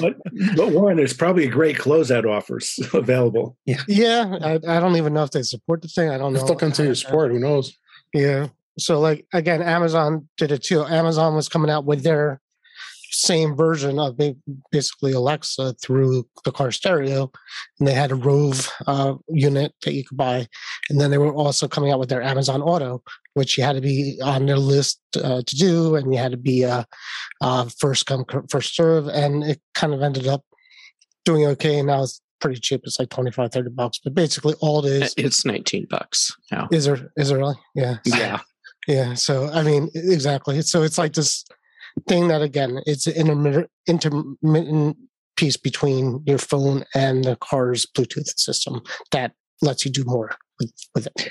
but 0.00 0.16
but 0.56 0.72
Warren, 0.72 0.96
there's 0.96 1.14
probably 1.14 1.44
a 1.46 1.50
great 1.50 1.76
closeout 1.76 2.28
offers 2.28 2.78
available. 2.94 3.56
Yeah, 3.64 3.82
yeah. 3.88 4.38
I, 4.40 4.52
I 4.54 4.80
don't 4.80 4.96
even 4.96 5.14
know 5.14 5.24
if 5.24 5.30
they 5.30 5.42
support 5.42 5.82
the 5.82 5.88
thing. 5.88 6.10
I 6.10 6.18
don't 6.18 6.32
know. 6.32 6.40
Still 6.40 6.56
continue 6.56 6.92
to 6.92 6.96
support. 6.96 7.32
Who 7.32 7.38
knows? 7.38 7.76
Yeah. 8.14 8.48
So 8.78 9.00
like 9.00 9.26
again, 9.32 9.62
Amazon 9.62 10.28
did 10.36 10.52
it 10.52 10.62
too. 10.62 10.84
Amazon 10.84 11.34
was 11.34 11.48
coming 11.48 11.70
out 11.70 11.84
with 11.84 12.02
their 12.02 12.40
same 13.12 13.54
version 13.54 13.98
of 13.98 14.18
basically 14.70 15.12
Alexa 15.12 15.74
through 15.74 16.26
the 16.44 16.52
car 16.52 16.72
stereo, 16.72 17.30
and 17.78 17.86
they 17.86 17.92
had 17.92 18.10
a 18.10 18.14
Rove 18.14 18.70
uh, 18.86 19.14
unit 19.28 19.74
that 19.84 19.92
you 19.92 20.04
could 20.04 20.16
buy, 20.16 20.46
and 20.88 21.00
then 21.00 21.10
they 21.10 21.18
were 21.18 21.34
also 21.34 21.68
coming 21.68 21.92
out 21.92 21.98
with 21.98 22.08
their 22.08 22.22
Amazon 22.22 22.62
Auto, 22.62 23.02
which 23.34 23.56
you 23.56 23.64
had 23.64 23.74
to 23.74 23.80
be 23.80 24.18
on 24.22 24.46
their 24.46 24.58
list 24.58 25.00
uh, 25.22 25.42
to 25.46 25.56
do, 25.56 25.94
and 25.94 26.12
you 26.12 26.18
had 26.18 26.32
to 26.32 26.38
be 26.38 26.64
uh, 26.64 26.84
uh 27.40 27.68
first 27.78 28.06
come 28.06 28.24
first 28.50 28.74
serve, 28.74 29.08
and 29.08 29.44
it 29.44 29.60
kind 29.74 29.92
of 29.92 30.02
ended 30.02 30.26
up 30.26 30.42
doing 31.24 31.46
okay. 31.46 31.78
And 31.78 31.88
now 31.88 32.02
it's 32.02 32.20
pretty 32.40 32.60
cheap; 32.60 32.80
it's 32.84 32.98
like 32.98 33.10
25, 33.10 33.52
30 33.52 33.70
bucks. 33.70 34.00
But 34.02 34.14
basically, 34.14 34.54
all 34.60 34.84
it 34.84 35.02
is 35.02 35.14
it's 35.16 35.44
nineteen 35.44 35.86
bucks 35.90 36.34
now. 36.50 36.68
Is 36.72 36.86
there? 36.86 37.12
Is 37.16 37.28
there 37.28 37.38
really? 37.38 37.56
Yeah. 37.74 37.98
Yeah. 38.04 38.40
Yeah. 38.88 39.14
So 39.14 39.48
I 39.48 39.62
mean, 39.62 39.90
exactly. 39.94 40.60
So 40.62 40.82
it's 40.82 40.98
like 40.98 41.12
this 41.12 41.44
thing 42.08 42.28
that 42.28 42.42
again 42.42 42.80
it's 42.86 43.06
an 43.06 43.68
intermittent, 43.86 44.96
piece 45.36 45.56
between 45.56 46.22
your 46.26 46.38
phone 46.38 46.84
and 46.94 47.24
the 47.24 47.36
car's 47.36 47.86
Bluetooth 47.86 48.38
system 48.38 48.82
that 49.12 49.32
lets 49.62 49.84
you 49.84 49.90
do 49.90 50.04
more 50.04 50.36
with, 50.60 50.72
with 50.94 51.06
it. 51.06 51.30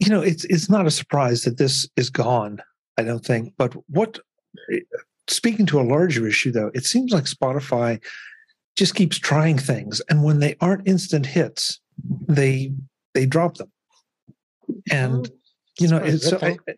You 0.00 0.08
know, 0.08 0.22
it's 0.22 0.44
it's 0.44 0.70
not 0.70 0.86
a 0.86 0.90
surprise 0.90 1.42
that 1.42 1.58
this 1.58 1.88
is 1.96 2.10
gone. 2.10 2.62
I 2.98 3.02
don't 3.02 3.24
think. 3.24 3.54
But 3.56 3.74
what, 3.88 4.18
eh, 4.72 4.80
speaking 5.28 5.66
to 5.66 5.80
a 5.80 5.82
larger 5.82 6.26
issue 6.26 6.50
though, 6.50 6.70
it 6.74 6.84
seems 6.84 7.12
like 7.12 7.24
Spotify 7.24 8.02
just 8.76 8.94
keeps 8.94 9.18
trying 9.18 9.58
things, 9.58 10.00
and 10.08 10.24
when 10.24 10.40
they 10.40 10.56
aren't 10.60 10.88
instant 10.88 11.26
hits, 11.26 11.80
they 12.28 12.72
they 13.14 13.26
drop 13.26 13.56
them. 13.56 13.70
and 14.90 15.30
you 15.78 15.88
know, 15.88 15.98
it's 15.98 16.28
so, 16.28 16.38
eh, 16.38 16.56
eh, 16.66 16.72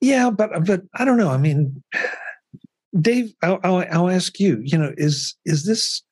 yeah, 0.00 0.30
but 0.30 0.64
but 0.64 0.82
I 0.94 1.04
don't 1.04 1.18
know. 1.18 1.30
I 1.30 1.36
mean, 1.36 1.82
Dave, 3.00 3.32
I'll, 3.42 3.58
I'll, 3.64 3.84
I'll 3.90 4.10
ask 4.10 4.38
you. 4.38 4.60
You 4.62 4.78
know, 4.78 4.92
is 4.96 5.36
is 5.44 5.64
this? 5.64 6.02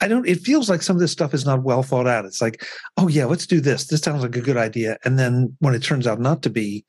I 0.00 0.08
don't. 0.08 0.26
It 0.26 0.40
feels 0.40 0.70
like 0.70 0.82
some 0.82 0.96
of 0.96 1.00
this 1.00 1.12
stuff 1.12 1.34
is 1.34 1.44
not 1.44 1.62
well 1.62 1.82
thought 1.82 2.06
out. 2.06 2.24
It's 2.24 2.40
like, 2.40 2.64
oh 2.96 3.08
yeah, 3.08 3.24
let's 3.24 3.46
do 3.46 3.60
this. 3.60 3.86
This 3.86 4.00
sounds 4.00 4.22
like 4.22 4.36
a 4.36 4.40
good 4.40 4.56
idea, 4.56 4.96
and 5.04 5.18
then 5.18 5.56
when 5.58 5.74
it 5.74 5.82
turns 5.82 6.06
out 6.06 6.20
not 6.20 6.42
to 6.42 6.50
be 6.50 6.84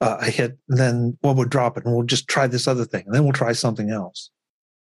uh, 0.00 0.18
a 0.20 0.30
hit, 0.30 0.58
then 0.68 1.16
well, 1.22 1.34
we'll 1.34 1.48
drop 1.48 1.76
it 1.76 1.84
and 1.84 1.94
we'll 1.94 2.04
just 2.04 2.28
try 2.28 2.46
this 2.46 2.66
other 2.66 2.84
thing, 2.84 3.04
and 3.06 3.14
then 3.14 3.24
we'll 3.24 3.32
try 3.32 3.52
something 3.52 3.90
else. 3.90 4.30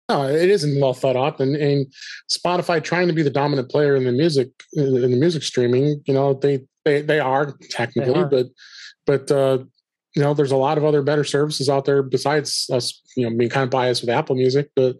No, 0.08 0.28
it 0.28 0.50
isn't 0.50 0.82
well 0.82 0.96
thought 0.96 1.16
out, 1.16 1.40
and, 1.40 1.56
and 1.56 1.86
Spotify 2.30 2.84
trying 2.84 3.08
to 3.08 3.14
be 3.14 3.22
the 3.22 3.30
dominant 3.30 3.70
player 3.70 3.96
in 3.96 4.06
the 4.06 4.12
music 4.12 4.50
in 4.74 4.94
the 4.94 5.08
music 5.10 5.44
streaming. 5.44 6.02
You 6.06 6.14
know, 6.16 6.34
they 6.34 6.62
they 6.86 7.02
they 7.02 7.20
are 7.20 7.54
technically, 7.70 8.14
they 8.14 8.20
are. 8.20 8.26
but 8.26 8.48
but 9.06 9.32
uh, 9.32 9.60
you 10.16 10.22
know, 10.22 10.34
there's 10.34 10.52
a 10.52 10.58
lot 10.58 10.78
of 10.78 10.86
other 10.86 11.02
better 11.02 11.24
services 11.24 11.70
out 11.70 11.86
there 11.86 12.02
besides 12.02 12.70
us. 12.72 13.02
You 13.16 13.30
know, 13.30 13.36
being 13.36 13.50
kind 13.50 13.64
of 13.64 13.70
biased 13.70 14.02
with 14.02 14.10
Apple 14.10 14.36
Music, 14.36 14.70
but 14.76 14.96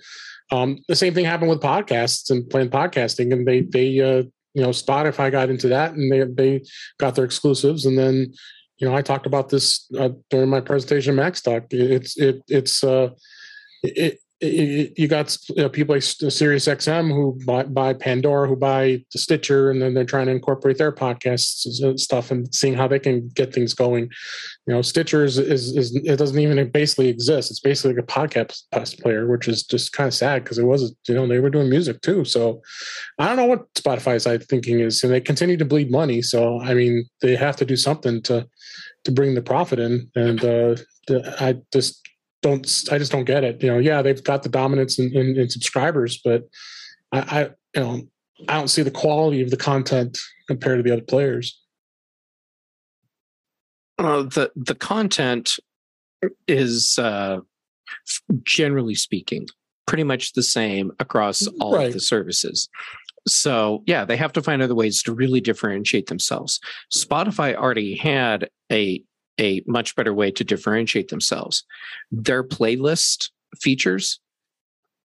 um, 0.52 0.80
the 0.88 0.96
same 0.96 1.14
thing 1.14 1.26
happened 1.26 1.50
with 1.50 1.62
podcasts 1.62 2.30
and 2.30 2.50
playing 2.50 2.70
podcasting, 2.70 3.32
and 3.34 3.48
they 3.48 3.62
they 3.62 4.00
uh, 4.00 4.24
you 4.54 4.62
know 4.62 4.70
Spotify 4.70 5.32
got 5.32 5.50
into 5.50 5.68
that, 5.70 5.94
and 5.94 6.12
they 6.12 6.24
they 6.24 6.64
got 6.98 7.16
their 7.16 7.26
exclusives, 7.26 7.86
and 7.86 7.98
then 7.98 8.34
you 8.78 8.88
know 8.88 8.96
I 8.96 9.02
talked 9.02 9.26
about 9.26 9.50
this 9.50 9.88
uh, 9.98 10.10
during 10.30 10.50
my 10.50 10.62
presentation, 10.62 11.16
MacStock. 11.16 11.68
It's 11.72 12.18
it 12.18 12.42
it's 12.48 12.84
uh, 12.84 13.10
it 13.84 14.20
you 14.42 15.10
got 15.10 15.38
people 15.74 15.96
like 15.96 16.04
Sirius 16.04 16.66
XM 16.68 17.10
who 17.10 17.38
buy, 17.46 17.64
buy, 17.64 17.94
Pandora, 17.94 18.48
who 18.48 18.56
buy 18.56 19.04
the 19.12 19.20
Stitcher, 19.20 19.70
and 19.70 19.82
then 19.82 19.94
they're 19.94 20.06
trying 20.06 20.28
to 20.28 20.32
incorporate 20.32 20.78
their 20.78 20.94
podcasts 20.94 21.66
and 21.82 22.00
stuff 22.00 22.32
and 22.32 22.54
seeing 22.56 22.74
how 22.74 22.88
they 22.88 23.00
can 23.00 23.28
get 23.30 23.54
things 23.54 23.74
going. 23.74 24.04
You 24.66 24.74
know, 24.74 24.82
Stitcher 24.82 25.26
is, 25.26 25.38
is, 25.38 25.76
is 25.76 25.94
it 26.06 26.16
doesn't 26.18 26.40
even 26.40 26.70
basically 26.72 27.10
exist. 27.10 27.52
It's 27.52 27.60
basically 27.60 27.96
like 27.96 28.04
a 28.04 28.08
podcast 28.08 29.02
player, 29.02 29.28
which 29.28 29.50
is 29.50 29.64
just 29.64 29.92
kind 29.92 30.08
of 30.08 30.14
sad 30.14 30.44
because 30.44 30.58
it 30.58 30.64
was 30.64 30.96
you 31.08 31.16
know 31.16 31.28
they 31.28 31.40
were 31.40 31.50
doing 31.50 31.70
music 31.70 32.00
too. 32.02 32.24
So 32.24 32.62
I 33.18 33.28
don't 33.28 33.38
know 33.38 33.46
what 33.46 33.74
Spotify's 33.74 34.26
I 34.26 34.38
thinking 34.38 34.80
is, 34.80 35.04
and 35.04 35.12
they 35.12 35.20
continue 35.20 35.58
to 35.58 35.66
bleed 35.66 35.92
money. 35.92 36.22
So 36.22 36.62
I 36.62 36.74
mean, 36.74 37.06
they 37.22 37.36
have 37.36 37.58
to 37.58 37.66
do 37.66 37.76
something 37.76 38.22
to 38.24 38.48
to 39.04 39.12
bring 39.12 39.36
the 39.36 39.42
profit 39.42 39.80
in, 39.80 40.10
and 40.16 40.46
uh, 40.46 40.76
I 41.42 41.58
just 41.74 42.08
don't 42.42 42.66
I 42.92 42.98
just 42.98 43.12
don't 43.12 43.26
get 43.26 43.44
it. 43.44 43.62
You 43.62 43.72
know, 43.72 43.78
yeah, 43.80 44.02
they've 44.02 44.24
got 44.24 44.44
the 44.44 44.50
dominance 44.50 45.00
in, 45.00 45.16
in, 45.16 45.38
in 45.38 45.50
subscribers, 45.50 46.20
but 46.24 46.48
I, 47.12 47.20
I, 47.20 47.42
you 47.76 47.84
know 47.84 48.02
I 48.48 48.56
don't 48.56 48.70
see 48.70 48.84
the 48.84 48.92
quality 48.92 49.42
of 49.42 49.50
the 49.50 49.58
content 49.58 50.18
compared 50.48 50.80
to 50.80 50.84
the 50.84 50.94
other 50.94 51.04
players. 51.04 51.60
Uh, 53.98 54.24
the 54.24 54.52
the 54.56 54.76
content 54.76 55.52
is 56.48 56.98
uh, 56.98 57.40
generally 58.44 58.96
speaking 58.96 59.48
pretty 59.88 60.04
much 60.04 60.34
the 60.34 60.44
same 60.44 60.92
across 61.00 61.48
all 61.60 61.76
right. 61.76 61.88
of 61.88 61.94
the 61.94 62.00
services. 62.00 62.70
So 63.28 63.84
yeah, 63.86 64.06
they 64.06 64.18
have 64.18 64.34
to 64.34 64.42
find 64.42 64.62
other 64.62 64.76
ways 64.76 65.04
to 65.04 65.14
really 65.14 65.42
differentiate 65.42 66.08
themselves. 66.08 66.60
Spotify 66.94 67.56
already 67.56 67.98
had 67.98 68.50
a 68.72 69.04
a 69.40 69.64
much 69.66 69.96
better 69.96 70.14
way 70.14 70.32
to 70.32 70.44
differentiate 70.44 71.10
themselves. 71.10 71.64
Their 72.12 72.44
playlist 72.44 73.30
features 73.60 74.20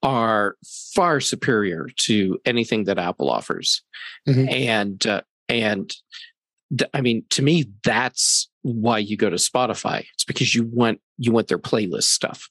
are 0.03 0.57
far 0.95 1.21
superior 1.21 1.89
to 1.97 2.39
anything 2.45 2.85
that 2.85 2.99
Apple 2.99 3.31
offers. 3.31 3.83
Mm-hmm. 4.29 4.49
And 4.49 5.07
uh, 5.07 5.23
and 5.49 5.93
th- 6.77 6.91
I 6.95 7.01
mean 7.01 7.25
to 7.31 7.43
me 7.43 7.67
that's 7.83 8.49
why 8.63 8.99
you 8.99 9.17
go 9.17 9.31
to 9.31 9.37
Spotify. 9.37 10.05
It's 10.15 10.25
because 10.25 10.55
you 10.55 10.65
want 10.73 11.01
you 11.17 11.33
want 11.33 11.49
their 11.49 11.59
playlist 11.59 12.05
stuff. 12.05 12.49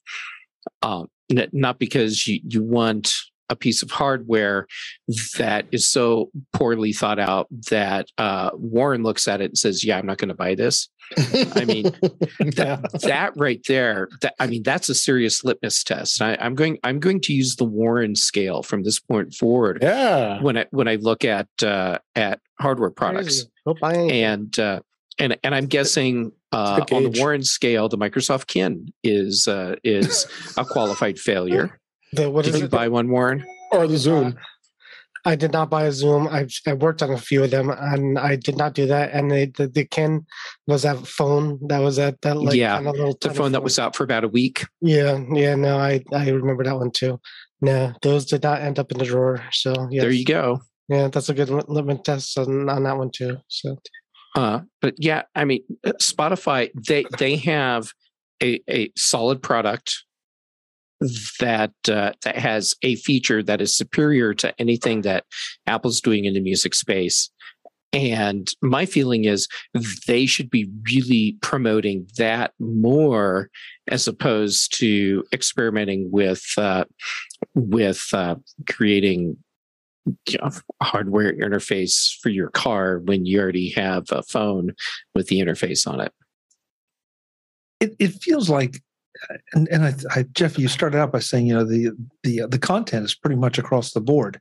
Um, 0.81 1.07
not 1.29 1.79
because 1.79 2.27
you, 2.27 2.39
you 2.43 2.63
want 2.63 3.13
a 3.49 3.55
piece 3.55 3.83
of 3.83 3.91
hardware 3.91 4.67
that 5.37 5.65
is 5.71 5.87
so 5.87 6.29
poorly 6.53 6.93
thought 6.93 7.19
out 7.19 7.47
that 7.69 8.07
uh, 8.17 8.51
Warren 8.53 9.03
looks 9.03 9.27
at 9.27 9.41
it 9.41 9.51
and 9.51 9.57
says, 9.57 9.83
"Yeah, 9.83 9.97
I'm 9.97 10.05
not 10.05 10.17
going 10.17 10.29
to 10.29 10.35
buy 10.35 10.55
this." 10.55 10.89
I 11.55 11.65
mean, 11.65 11.83
that, 12.55 12.99
that, 13.03 13.33
right 13.35 13.61
there. 13.67 14.09
That, 14.21 14.35
I 14.39 14.47
mean, 14.47 14.63
that's 14.63 14.89
a 14.89 14.95
serious 14.95 15.43
litmus 15.43 15.83
test. 15.83 16.21
I, 16.21 16.33
am 16.33 16.55
going. 16.55 16.77
I'm 16.83 16.99
going 16.99 17.21
to 17.21 17.33
use 17.33 17.55
the 17.55 17.65
Warren 17.65 18.15
scale 18.15 18.63
from 18.63 18.83
this 18.83 18.99
point 18.99 19.33
forward. 19.33 19.79
Yeah. 19.81 20.41
When 20.41 20.57
I 20.57 20.65
when 20.71 20.87
I 20.87 20.95
look 20.95 21.23
at 21.23 21.47
uh, 21.63 21.99
at 22.15 22.39
hardware 22.59 22.91
products, 22.91 23.45
and 23.83 24.57
uh, 24.59 24.81
and 25.17 25.37
and 25.43 25.55
I'm 25.55 25.67
guessing 25.67 26.31
uh, 26.51 26.83
on 26.91 27.03
the 27.03 27.19
Warren 27.19 27.43
scale, 27.43 27.89
the 27.89 27.97
Microsoft 27.97 28.47
Kin 28.47 28.93
is 29.03 29.47
uh, 29.47 29.75
is 29.83 30.25
a 30.57 30.65
qualified 30.65 31.19
failure. 31.19 31.79
The, 32.17 32.29
what 32.29 32.45
Did 32.45 32.55
you 32.55 32.65
it? 32.65 32.71
buy 32.71 32.87
one, 32.87 33.09
Warren? 33.09 33.45
Or 33.71 33.87
the 33.87 33.95
Zune? 33.95 34.37
I 35.25 35.35
did 35.35 35.51
not 35.51 35.69
buy 35.69 35.83
a 35.83 35.89
Zune. 35.89 36.31
I've 36.31 36.53
I 36.65 36.73
worked 36.73 37.03
on 37.03 37.11
a 37.11 37.17
few 37.17 37.43
of 37.43 37.51
them, 37.51 37.69
and 37.69 38.17
I 38.17 38.37
did 38.37 38.57
not 38.57 38.73
do 38.73 38.85
that. 38.87 39.11
And 39.11 39.29
the 39.29 39.51
the, 39.57 39.67
the 39.67 39.85
Kin 39.85 40.25
was 40.67 40.83
that 40.83 41.05
phone 41.05 41.59
that 41.67 41.79
was 41.79 41.99
at 41.99 42.21
that 42.21 42.37
like 42.37 42.55
yeah, 42.55 42.75
kind 42.75 42.87
of 42.87 42.95
little 42.95 43.17
the 43.19 43.29
phone, 43.29 43.35
phone 43.35 43.51
that 43.51 43.63
was 43.63 43.77
out 43.77 43.95
for 43.95 44.03
about 44.03 44.23
a 44.23 44.29
week. 44.29 44.65
Yeah, 44.81 45.19
yeah. 45.33 45.55
No, 45.55 45.77
I 45.77 46.03
I 46.13 46.29
remember 46.29 46.63
that 46.63 46.77
one 46.77 46.91
too. 46.91 47.19
No, 47.59 47.93
those 48.01 48.25
did 48.25 48.43
not 48.43 48.61
end 48.61 48.79
up 48.79 48.91
in 48.91 48.99
the 48.99 49.05
drawer. 49.05 49.43
So 49.51 49.89
yes. 49.91 50.01
there 50.01 50.11
you 50.11 50.23
go. 50.23 50.61
Yeah, 50.87 51.09
that's 51.09 51.27
a 51.27 51.33
good 51.33 51.49
limit 51.49 52.05
test 52.05 52.37
on, 52.37 52.69
on 52.69 52.83
that 52.83 52.97
one 52.97 53.11
too. 53.11 53.37
So, 53.49 53.77
uh, 54.35 54.61
but 54.81 54.93
yeah, 54.97 55.23
I 55.35 55.43
mean, 55.43 55.63
uh, 55.85 55.91
Spotify 56.01 56.69
they 56.87 57.05
they 57.17 57.35
have 57.37 57.91
a 58.41 58.61
a 58.69 58.91
solid 58.95 59.41
product 59.41 60.05
that 61.39 61.73
uh, 61.89 62.13
that 62.23 62.37
has 62.37 62.73
a 62.81 62.95
feature 62.95 63.43
that 63.43 63.61
is 63.61 63.75
superior 63.75 64.33
to 64.35 64.53
anything 64.59 65.01
that 65.01 65.25
Apple's 65.65 66.01
doing 66.01 66.25
in 66.25 66.33
the 66.33 66.39
music 66.39 66.73
space. 66.73 67.29
And 67.93 68.51
my 68.61 68.85
feeling 68.85 69.25
is 69.25 69.47
they 70.07 70.25
should 70.25 70.49
be 70.49 70.69
really 70.91 71.37
promoting 71.41 72.07
that 72.17 72.51
more 72.59 73.49
as 73.87 74.07
opposed 74.07 74.77
to 74.79 75.23
experimenting 75.31 76.11
with 76.11 76.43
uh, 76.57 76.85
with 77.55 78.07
uh, 78.13 78.35
creating 78.69 79.37
you 80.27 80.37
know, 80.41 80.51
hardware 80.81 81.33
interface 81.33 82.15
for 82.21 82.29
your 82.29 82.49
car 82.49 82.99
when 82.99 83.25
you 83.25 83.39
already 83.39 83.69
have 83.71 84.05
a 84.11 84.23
phone 84.23 84.73
with 85.15 85.27
the 85.27 85.39
interface 85.39 85.87
on 85.87 86.01
it. 86.01 86.13
It, 87.79 87.95
it 87.99 88.11
feels 88.21 88.49
like 88.49 88.81
and 89.53 89.67
and 89.69 89.85
I, 89.85 89.93
I, 90.11 90.23
Jeff, 90.33 90.57
you 90.57 90.67
started 90.67 90.97
out 90.97 91.11
by 91.11 91.19
saying 91.19 91.47
you 91.47 91.53
know 91.53 91.63
the 91.63 91.91
the 92.23 92.47
the 92.47 92.59
content 92.59 93.05
is 93.05 93.15
pretty 93.15 93.35
much 93.35 93.57
across 93.57 93.93
the 93.93 94.01
board. 94.01 94.39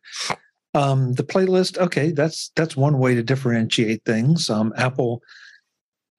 Um, 0.75 1.15
the 1.15 1.25
playlist, 1.25 1.79
okay, 1.79 2.11
that's 2.11 2.51
that's 2.55 2.77
one 2.77 2.99
way 2.99 3.15
to 3.15 3.23
differentiate 3.23 4.05
things. 4.05 4.51
Um, 4.51 4.75
Apple 4.77 5.23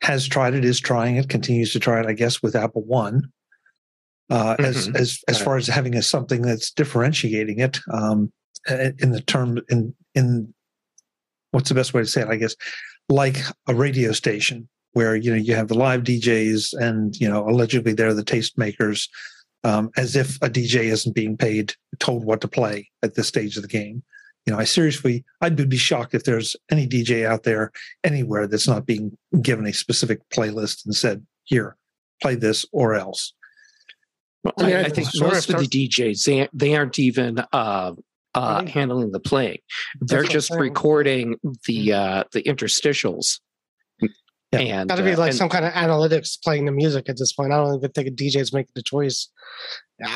has 0.02 0.28
tried 0.28 0.56
it, 0.56 0.66
is 0.66 0.80
trying 0.80 1.18
it, 1.18 1.30
continues 1.30 1.74
to 1.74 1.80
try 1.80 2.00
it, 2.00 2.08
I 2.08 2.14
guess, 2.14 2.42
with 2.42 2.56
Apple 2.56 2.84
One. 2.84 3.32
Uh, 4.30 4.56
mm-hmm. 4.56 4.66
As 4.66 4.90
as 4.96 5.20
as 5.28 5.42
far 5.42 5.58
as 5.58 5.68
having 5.68 5.96
a 5.96 6.02
something 6.02 6.42
that's 6.42 6.72
differentiating 6.72 7.60
it 7.60 7.80
um, 7.92 8.32
in 8.70 9.12
the 9.12 9.22
term 9.22 9.60
in 9.70 9.94
in 10.16 10.54
what's 11.52 11.70
the 11.70 11.76
best 11.76 11.94
way 11.94 12.02
to 12.02 12.08
say 12.08 12.22
it? 12.22 12.28
I 12.28 12.36
guess 12.36 12.56
like 13.10 13.38
a 13.68 13.76
radio 13.76 14.12
station 14.12 14.68
where 14.94 15.16
you 15.16 15.32
know 15.32 15.38
you 15.38 15.56
have 15.56 15.68
the 15.68 15.78
live 15.78 16.04
DJs 16.04 16.74
and 16.80 17.16
you 17.18 17.30
know 17.30 17.48
allegedly 17.48 17.94
they're 17.94 18.14
the 18.14 18.24
tastemakers, 18.24 19.08
um, 19.64 19.90
as 19.98 20.16
if 20.16 20.38
a 20.38 20.50
DJ 20.50 20.86
isn't 20.86 21.16
being 21.16 21.38
paid, 21.38 21.74
told 22.00 22.26
what 22.26 22.42
to 22.42 22.48
play 22.48 22.90
at 23.04 23.16
this 23.16 23.28
stage 23.28 23.56
of 23.58 23.62
the 23.62 23.68
game. 23.68 24.04
You 24.46 24.54
know, 24.54 24.60
I 24.60 24.64
seriously, 24.64 25.26
I'd 25.42 25.70
be 25.70 25.78
shocked 25.78 26.14
if 26.14 26.24
there's 26.24 26.56
any 26.72 26.88
DJ 26.88 27.26
out 27.26 27.44
there 27.44 27.72
anywhere 28.04 28.48
that's 28.48 28.68
not 28.68 28.86
being 28.86 29.18
given 29.42 29.68
a 29.68 29.74
specific 29.74 30.22
playlist 30.30 30.86
and 30.86 30.96
said, 30.96 31.26
"Here, 31.44 31.76
play 32.22 32.36
this 32.36 32.66
or 32.72 32.96
else." 32.96 33.34
Well, 34.44 34.54
I, 34.58 34.64
mean, 34.64 34.76
I, 34.78 34.84
I 34.84 34.90
think 34.90 35.10
most 35.16 35.50
of 35.50 35.60
the 35.60 35.68
DJs 35.68 36.24
they, 36.24 36.48
they 36.54 36.76
aren't 36.76 36.98
even 36.98 37.44
uh, 37.52 37.92
uh, 38.34 38.66
handling 38.66 39.12
the 39.12 39.20
playing; 39.20 39.58
they're 40.00 40.24
just 40.24 40.52
recording 40.52 41.36
the 41.66 41.88
mm-hmm. 41.90 42.20
uh, 42.20 42.24
the 42.32 42.44
interstitials 42.44 43.42
yeah. 44.52 44.82
And 44.82 44.90
got 44.90 44.96
to 44.96 45.04
be 45.04 45.14
uh, 45.14 45.18
like 45.18 45.30
and, 45.32 45.38
some 45.38 45.50
kind 45.50 45.66
of 45.66 45.74
analytics 45.74 46.42
playing 46.42 46.66
the 46.66 46.72
music 46.72 47.10
at 47.10 47.18
this 47.18 47.34
point. 47.34 47.52
I 47.52 47.58
don't 47.58 47.78
even 47.78 47.92
think 47.92 48.08
a 48.08 48.12
DJ 48.12 48.38
is 48.38 48.54
making 48.54 48.72
the 48.76 48.84
choice. 48.84 49.30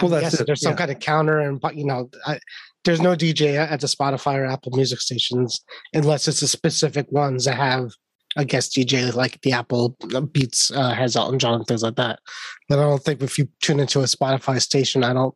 Well, 0.01 0.09
that's 0.09 0.39
it. 0.39 0.47
there's 0.47 0.61
some 0.61 0.73
yeah. 0.73 0.77
kind 0.77 0.91
of 0.91 0.99
counter, 0.99 1.39
and 1.39 1.59
but 1.59 1.75
you 1.75 1.85
know, 1.85 2.09
I, 2.25 2.39
there's 2.85 3.01
no 3.01 3.15
DJ 3.15 3.55
at 3.57 3.79
the 3.81 3.87
Spotify 3.87 4.37
or 4.37 4.45
Apple 4.45 4.71
Music 4.75 4.99
stations 4.99 5.63
unless 5.93 6.27
it's 6.27 6.39
the 6.39 6.47
specific 6.47 7.11
ones 7.11 7.45
that 7.45 7.55
have 7.55 7.91
a 8.37 8.45
guest 8.45 8.75
DJ 8.75 9.13
like 9.13 9.41
the 9.41 9.51
Apple 9.51 9.97
Beats 10.31 10.71
uh, 10.71 10.93
has 10.93 11.15
Elton 11.15 11.39
John 11.39 11.55
and 11.55 11.67
things 11.67 11.83
like 11.83 11.95
that. 11.95 12.19
But 12.69 12.79
I 12.79 12.83
don't 12.83 13.03
think 13.03 13.21
if 13.21 13.37
you 13.37 13.49
tune 13.61 13.79
into 13.79 13.99
a 13.99 14.03
Spotify 14.03 14.61
station, 14.61 15.03
I 15.03 15.13
don't 15.13 15.35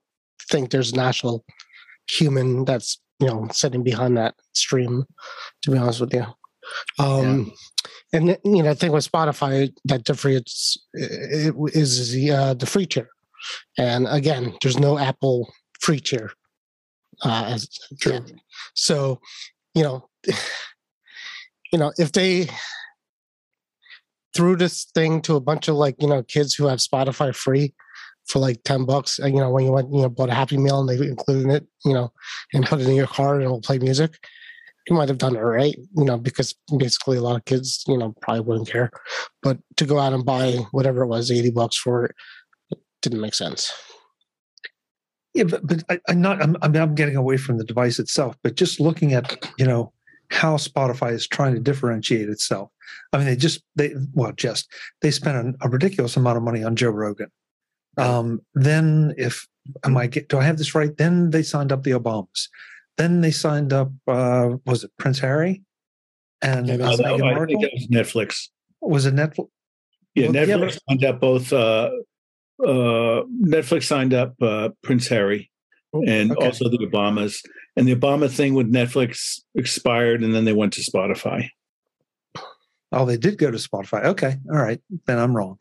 think 0.49 0.69
there's 0.69 0.93
an 0.93 0.99
actual 0.99 1.43
human 2.09 2.65
that's 2.65 2.99
you 3.19 3.27
know 3.27 3.47
sitting 3.51 3.83
behind 3.83 4.17
that 4.17 4.35
stream. 4.53 5.05
To 5.63 5.71
be 5.71 5.77
honest 5.77 6.01
with 6.01 6.13
you. 6.13 6.25
Um, 6.99 7.51
yeah. 8.13 8.19
And 8.19 8.37
you 8.43 8.63
know, 8.63 8.71
I 8.71 8.73
think 8.73 8.93
with 8.93 9.09
Spotify 9.09 9.73
that 9.85 10.03
differentiates 10.03 10.77
is 10.93 12.11
the 12.11 12.31
uh, 12.31 12.53
the 12.53 12.65
free 12.65 12.85
tier, 12.85 13.09
and 13.77 14.07
again, 14.09 14.53
there's 14.61 14.79
no 14.79 14.97
Apple 14.97 15.51
free 15.81 15.99
tier. 15.99 16.31
Uh, 17.23 17.45
as, 17.47 17.69
True. 17.99 18.25
So, 18.73 19.21
you 19.73 19.83
know, 19.83 20.09
you 21.71 21.79
know, 21.79 21.93
if 21.97 22.11
they 22.11 22.49
threw 24.35 24.55
this 24.55 24.85
thing 24.93 25.21
to 25.21 25.35
a 25.35 25.41
bunch 25.41 25.67
of 25.67 25.75
like 25.75 25.95
you 25.99 26.07
know 26.07 26.23
kids 26.23 26.53
who 26.53 26.67
have 26.67 26.79
Spotify 26.79 27.33
free 27.33 27.73
for 28.27 28.39
like 28.39 28.63
ten 28.63 28.85
bucks, 28.85 29.19
you 29.19 29.33
know, 29.33 29.49
when 29.49 29.65
you 29.65 29.71
went 29.71 29.93
you 29.93 30.01
know 30.01 30.09
bought 30.09 30.29
a 30.29 30.33
Happy 30.33 30.57
Meal 30.57 30.81
and 30.81 30.89
they 30.89 31.07
included 31.07 31.51
it, 31.51 31.67
you 31.83 31.93
know, 31.93 32.11
and 32.53 32.65
put 32.65 32.81
it 32.81 32.87
in 32.87 32.95
your 32.95 33.07
car 33.07 33.35
and 33.35 33.43
it'll 33.43 33.61
play 33.61 33.79
music. 33.79 34.17
You 34.89 34.95
might 34.95 35.09
have 35.09 35.17
done 35.17 35.35
it 35.35 35.39
right, 35.39 35.75
you 35.95 36.05
know, 36.05 36.17
because 36.17 36.53
basically 36.77 37.17
a 37.17 37.21
lot 37.21 37.35
of 37.35 37.45
kids, 37.45 37.83
you 37.87 37.97
know, 37.97 38.13
probably 38.21 38.41
wouldn't 38.41 38.69
care. 38.69 38.91
But 39.41 39.57
to 39.77 39.85
go 39.85 39.97
out 39.99 40.13
and 40.13 40.25
buy 40.25 40.59
whatever 40.71 41.03
it 41.03 41.07
was, 41.07 41.31
eighty 41.31 41.49
bucks 41.49 41.75
for 41.75 42.05
it, 42.05 42.15
it 42.71 42.79
didn't 43.01 43.21
make 43.21 43.33
sense. 43.33 43.73
Yeah, 45.33 45.43
but, 45.43 45.67
but 45.67 45.83
I, 45.89 45.99
am 46.07 46.21
not. 46.21 46.41
I'm, 46.41 46.55
I'm 46.61 46.95
getting 46.95 47.17
away 47.17 47.37
from 47.37 47.57
the 47.57 47.65
device 47.65 47.99
itself, 47.99 48.37
but 48.41 48.55
just 48.55 48.79
looking 48.79 49.13
at 49.13 49.51
you 49.57 49.65
know 49.65 49.91
how 50.31 50.57
Spotify 50.57 51.13
is 51.13 51.27
trying 51.27 51.53
to 51.53 51.59
differentiate 51.59 52.29
itself. 52.29 52.71
I 53.11 53.17
mean, 53.17 53.27
they 53.27 53.35
just 53.35 53.61
they 53.75 53.93
well, 54.13 54.31
just 54.31 54.71
they 55.01 55.11
spent 55.11 55.57
a, 55.61 55.65
a 55.65 55.69
ridiculous 55.69 56.15
amount 56.15 56.37
of 56.37 56.43
money 56.43 56.63
on 56.63 56.75
Joe 56.75 56.89
Rogan. 56.89 57.31
Um, 57.97 58.41
then, 58.53 59.13
if 59.17 59.47
am 59.83 59.97
I 59.97 60.07
get 60.07 60.29
do 60.29 60.37
I 60.37 60.43
have 60.43 60.57
this 60.57 60.75
right? 60.75 60.95
Then 60.95 61.31
they 61.31 61.43
signed 61.43 61.71
up 61.71 61.83
the 61.83 61.91
Obamas. 61.91 62.47
Then 62.97 63.21
they 63.21 63.31
signed 63.31 63.73
up. 63.73 63.91
Uh, 64.07 64.57
was 64.65 64.83
it 64.83 64.91
Prince 64.97 65.19
Harry? 65.19 65.63
And 66.41 66.67
yeah, 66.67 66.75
uh, 66.75 66.93
I 66.93 66.95
think 66.95 67.19
that 67.19 67.71
was 67.73 67.87
Netflix. 67.91 68.49
Was 68.81 69.05
it 69.05 69.15
Netflix? 69.15 69.47
Yeah, 70.13 70.27
well, 70.27 70.33
Netflix 70.33 70.71
yeah, 70.71 70.77
signed 70.89 71.05
up 71.05 71.19
both. 71.19 71.51
Uh, 71.53 71.89
uh, 72.63 73.23
Netflix 73.41 73.83
signed 73.83 74.13
up 74.13 74.33
uh, 74.41 74.69
Prince 74.81 75.07
Harry 75.09 75.51
oh, 75.93 76.03
and 76.07 76.31
okay. 76.31 76.45
also 76.45 76.69
the 76.69 76.77
Obamas. 76.77 77.43
And 77.75 77.87
the 77.87 77.95
Obama 77.95 78.31
thing 78.31 78.53
with 78.53 78.71
Netflix 78.71 79.41
expired, 79.55 80.23
and 80.23 80.33
then 80.33 80.45
they 80.45 80.53
went 80.53 80.71
to 80.73 80.81
Spotify. 80.81 81.49
Oh, 82.91 83.05
they 83.05 83.17
did 83.17 83.37
go 83.37 83.51
to 83.51 83.57
Spotify. 83.57 84.05
Okay, 84.05 84.37
all 84.49 84.61
right, 84.61 84.81
then 85.05 85.19
I'm 85.19 85.35
wrong. 85.35 85.57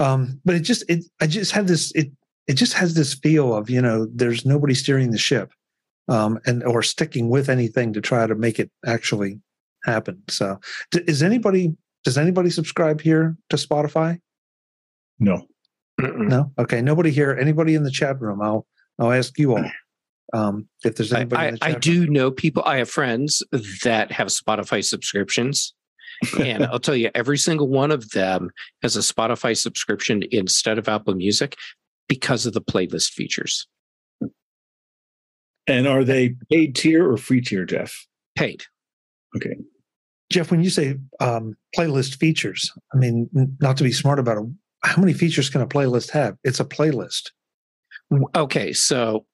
Um, 0.00 0.40
but 0.44 0.54
it 0.54 0.60
just 0.60 0.84
it 0.88 1.04
I 1.20 1.26
just 1.26 1.52
had 1.52 1.66
this 1.66 1.92
it 1.92 2.10
it 2.46 2.54
just 2.54 2.72
has 2.74 2.94
this 2.94 3.14
feel 3.14 3.54
of 3.54 3.68
you 3.68 3.82
know 3.82 4.06
there's 4.14 4.46
nobody 4.46 4.72
steering 4.72 5.10
the 5.10 5.18
ship, 5.18 5.52
um, 6.12 6.38
and 6.44 6.62
or 6.64 6.82
sticking 6.82 7.30
with 7.30 7.48
anything 7.48 7.94
to 7.94 8.00
try 8.00 8.26
to 8.26 8.34
make 8.34 8.60
it 8.60 8.70
actually 8.86 9.40
happen. 9.84 10.22
So, 10.28 10.60
is 10.92 11.22
anybody 11.22 11.74
does 12.04 12.18
anybody 12.18 12.50
subscribe 12.50 13.00
here 13.00 13.36
to 13.48 13.56
Spotify? 13.56 14.18
No. 15.18 15.46
No. 15.98 16.52
Okay. 16.58 16.82
Nobody 16.82 17.10
here. 17.10 17.36
Anybody 17.40 17.74
in 17.74 17.84
the 17.84 17.90
chat 17.90 18.20
room? 18.20 18.42
I'll 18.42 18.66
I'll 18.98 19.12
ask 19.12 19.38
you 19.38 19.56
all. 19.56 19.64
Um, 20.34 20.68
if 20.84 20.96
there's 20.96 21.12
anybody, 21.12 21.58
I, 21.60 21.66
I, 21.66 21.72
I 21.72 21.78
do 21.78 22.06
know 22.06 22.30
people. 22.30 22.62
I 22.64 22.78
have 22.78 22.90
friends 22.90 23.42
that 23.84 24.10
have 24.10 24.28
Spotify 24.28 24.84
subscriptions, 24.84 25.74
and 26.40 26.64
I'll 26.64 26.78
tell 26.78 26.96
you, 26.96 27.10
every 27.14 27.38
single 27.38 27.68
one 27.68 27.90
of 27.90 28.10
them 28.10 28.50
has 28.82 28.96
a 28.96 29.00
Spotify 29.00 29.56
subscription 29.56 30.24
instead 30.30 30.78
of 30.78 30.88
Apple 30.88 31.14
Music 31.14 31.56
because 32.08 32.46
of 32.46 32.54
the 32.54 32.62
playlist 32.62 33.10
features. 33.10 33.66
And 35.66 35.86
are 35.86 36.04
they 36.04 36.34
paid 36.50 36.74
tier 36.74 37.10
or 37.10 37.16
free 37.16 37.40
tier, 37.40 37.64
Jeff? 37.64 38.06
Paid. 38.36 38.64
Okay. 39.36 39.56
Jeff, 40.30 40.50
when 40.50 40.62
you 40.62 40.70
say 40.70 40.96
um, 41.20 41.54
playlist 41.76 42.16
features, 42.16 42.72
I 42.94 42.96
mean, 42.96 43.28
not 43.60 43.76
to 43.76 43.84
be 43.84 43.92
smart 43.92 44.18
about 44.18 44.38
it, 44.38 44.44
how 44.82 45.00
many 45.00 45.12
features 45.12 45.48
can 45.48 45.60
a 45.60 45.66
playlist 45.66 46.10
have? 46.10 46.36
It's 46.42 46.60
a 46.60 46.64
playlist. 46.64 47.30
Okay, 48.34 48.72
so 48.72 49.24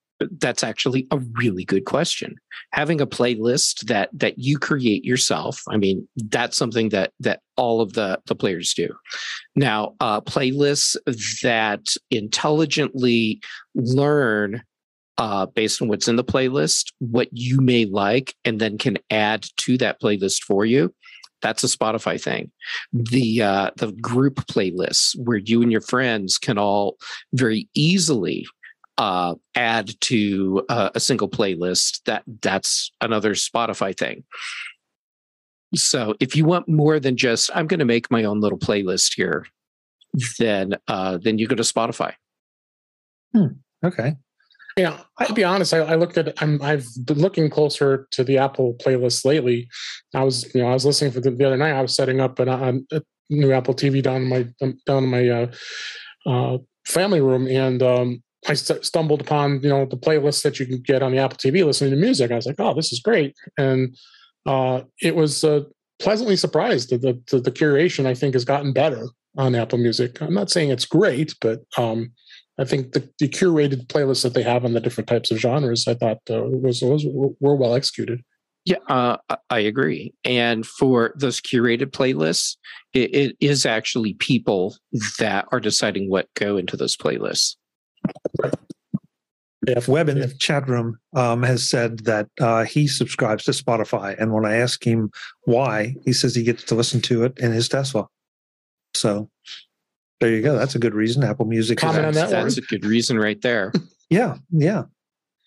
that's 0.40 0.64
actually 0.64 1.06
a 1.10 1.18
really 1.40 1.64
good 1.64 1.84
question. 1.84 2.34
Having 2.72 3.00
a 3.00 3.06
playlist 3.06 3.86
that 3.86 4.10
that 4.12 4.38
you 4.38 4.58
create 4.58 5.04
yourself, 5.04 5.62
I 5.68 5.76
mean, 5.76 6.06
that's 6.16 6.56
something 6.56 6.88
that 6.90 7.12
that 7.20 7.40
all 7.56 7.80
of 7.80 7.92
the 7.92 8.20
the 8.26 8.34
players 8.34 8.74
do. 8.74 8.88
Now, 9.54 9.94
uh, 10.00 10.20
playlists 10.20 10.96
that 11.42 11.94
intelligently 12.10 13.40
learn 13.74 14.62
uh, 15.18 15.46
based 15.46 15.82
on 15.82 15.88
what's 15.88 16.08
in 16.08 16.16
the 16.16 16.24
playlist, 16.24 16.92
what 16.98 17.28
you 17.32 17.60
may 17.60 17.84
like, 17.84 18.34
and 18.44 18.60
then 18.60 18.78
can 18.78 18.98
add 19.10 19.46
to 19.58 19.76
that 19.78 20.00
playlist 20.00 20.42
for 20.42 20.64
you. 20.64 20.94
That's 21.42 21.62
a 21.62 21.68
Spotify 21.68 22.20
thing. 22.20 22.50
The 22.92 23.42
uh, 23.42 23.70
the 23.76 23.92
group 23.92 24.36
playlists 24.46 25.16
where 25.18 25.36
you 25.36 25.62
and 25.62 25.70
your 25.70 25.80
friends 25.80 26.38
can 26.38 26.58
all 26.58 26.96
very 27.32 27.68
easily 27.74 28.46
uh, 28.96 29.34
add 29.54 29.92
to 30.02 30.64
uh, 30.68 30.90
a 30.94 31.00
single 31.00 31.28
playlist. 31.28 32.02
That 32.04 32.22
that's 32.42 32.90
another 33.00 33.34
Spotify 33.34 33.96
thing. 33.96 34.24
So 35.74 36.14
if 36.18 36.34
you 36.34 36.44
want 36.44 36.68
more 36.68 36.98
than 36.98 37.16
just 37.16 37.50
I'm 37.54 37.66
going 37.66 37.80
to 37.80 37.84
make 37.84 38.10
my 38.10 38.24
own 38.24 38.40
little 38.40 38.58
playlist 38.58 39.14
here, 39.14 39.46
then 40.38 40.76
uh, 40.88 41.18
then 41.18 41.38
you 41.38 41.46
go 41.46 41.54
to 41.54 41.62
Spotify. 41.62 42.14
Hmm. 43.32 43.58
Okay. 43.84 44.16
Yeah, 44.78 45.00
I'll 45.18 45.34
be 45.34 45.42
honest. 45.42 45.74
I, 45.74 45.78
I 45.78 45.94
looked 45.96 46.16
at. 46.18 46.40
I'm. 46.40 46.62
I've 46.62 46.86
been 47.04 47.18
looking 47.18 47.50
closer 47.50 48.06
to 48.12 48.22
the 48.22 48.38
Apple 48.38 48.74
playlist 48.74 49.24
lately. 49.24 49.68
I 50.14 50.22
was, 50.22 50.54
you 50.54 50.62
know, 50.62 50.68
I 50.68 50.72
was 50.72 50.86
listening 50.86 51.10
for 51.10 51.20
the, 51.20 51.32
the 51.32 51.46
other 51.46 51.56
night. 51.56 51.72
I 51.72 51.82
was 51.82 51.96
setting 51.96 52.20
up 52.20 52.38
an, 52.38 52.48
a, 52.48 52.96
a 52.96 53.02
new 53.28 53.52
Apple 53.52 53.74
TV 53.74 54.00
down 54.00 54.22
in 54.22 54.28
my 54.28 54.46
down 54.86 55.02
in 55.02 55.10
my 55.10 55.28
uh, 55.28 55.50
uh, 56.26 56.58
family 56.86 57.20
room, 57.20 57.48
and 57.48 57.82
um, 57.82 58.22
I 58.46 58.54
st- 58.54 58.84
stumbled 58.84 59.20
upon 59.20 59.60
you 59.64 59.68
know 59.68 59.84
the 59.84 59.96
playlist 59.96 60.44
that 60.44 60.60
you 60.60 60.66
can 60.66 60.80
get 60.80 61.02
on 61.02 61.10
the 61.10 61.18
Apple 61.18 61.38
TV 61.38 61.66
listening 61.66 61.90
to 61.90 61.96
music. 61.96 62.30
I 62.30 62.36
was 62.36 62.46
like, 62.46 62.60
oh, 62.60 62.72
this 62.72 62.92
is 62.92 63.00
great, 63.00 63.34
and 63.58 63.96
uh, 64.46 64.82
it 65.02 65.16
was 65.16 65.42
uh, 65.42 65.62
pleasantly 65.98 66.36
surprised 66.36 66.90
that 66.90 67.02
the, 67.02 67.20
the, 67.32 67.40
the 67.40 67.50
curation 67.50 68.06
I 68.06 68.14
think 68.14 68.34
has 68.34 68.44
gotten 68.44 68.72
better 68.72 69.08
on 69.36 69.56
Apple 69.56 69.78
Music. 69.78 70.22
I'm 70.22 70.34
not 70.34 70.50
saying 70.50 70.70
it's 70.70 70.84
great, 70.84 71.34
but 71.40 71.62
um, 71.76 72.12
I 72.58 72.64
think 72.64 72.92
the, 72.92 73.08
the, 73.18 73.28
curated 73.28 73.86
playlists 73.86 74.24
that 74.24 74.34
they 74.34 74.42
have 74.42 74.64
on 74.64 74.72
the 74.72 74.80
different 74.80 75.08
types 75.08 75.30
of 75.30 75.38
genres, 75.38 75.86
I 75.86 75.94
thought 75.94 76.18
uh, 76.28 76.42
was, 76.42 76.82
was 76.82 77.06
were 77.06 77.54
well 77.54 77.74
executed. 77.74 78.22
Yeah, 78.64 78.78
uh, 78.88 79.16
I 79.48 79.60
agree. 79.60 80.12
And 80.24 80.66
for 80.66 81.14
those 81.16 81.40
curated 81.40 81.86
playlists, 81.86 82.56
it, 82.92 83.14
it 83.14 83.36
is 83.40 83.64
actually 83.64 84.14
people 84.14 84.76
that 85.18 85.46
are 85.52 85.60
deciding 85.60 86.10
what 86.10 86.28
go 86.34 86.56
into 86.56 86.76
those 86.76 86.96
playlists. 86.96 87.56
If 89.66 89.88
Webb 89.88 90.08
in 90.08 90.20
the 90.20 90.28
chat 90.38 90.68
room 90.68 90.98
um, 91.14 91.42
has 91.44 91.68
said 91.68 92.00
that 92.00 92.28
uh, 92.40 92.64
he 92.64 92.86
subscribes 92.86 93.44
to 93.44 93.52
Spotify, 93.52 94.18
and 94.18 94.32
when 94.32 94.44
I 94.44 94.56
ask 94.56 94.84
him 94.84 95.10
why, 95.44 95.94
he 96.04 96.12
says 96.12 96.34
he 96.34 96.42
gets 96.42 96.64
to 96.64 96.74
listen 96.74 97.00
to 97.02 97.24
it 97.24 97.38
in 97.38 97.52
his 97.52 97.68
Tesla. 97.68 98.06
So 98.94 99.30
there 100.20 100.30
you 100.30 100.42
go. 100.42 100.56
That's 100.56 100.74
a 100.74 100.78
good 100.78 100.94
reason. 100.94 101.22
Apple 101.22 101.46
Music. 101.46 101.78
Comment 101.78 102.06
on 102.06 102.14
that. 102.14 102.30
That's 102.30 102.58
a 102.58 102.62
good 102.62 102.84
reason 102.84 103.18
right 103.18 103.40
there. 103.40 103.72
yeah, 104.10 104.36
yeah, 104.50 104.84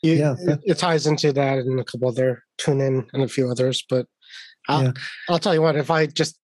you, 0.02 0.14
yeah. 0.14 0.36
It, 0.40 0.60
it, 0.64 0.78
ties 0.78 1.08
into 1.08 1.34
that 1.34 1.60
and 1.60 1.80
a 1.80 1.84
couple 1.84 2.08
other 2.08 2.44
tune 2.58 2.82
in 2.82 3.08
and 3.14 3.24
a 3.24 3.28
few 3.28 3.50
others. 3.50 3.84
But 3.90 4.08
I'll, 4.70 4.84
yeah. 4.84 4.92
I'll 5.30 5.40
tell 5.40 5.54
you 5.54 5.62
what. 5.62 5.76
If 5.76 5.92
I 5.92 6.06
just, 6.06 6.38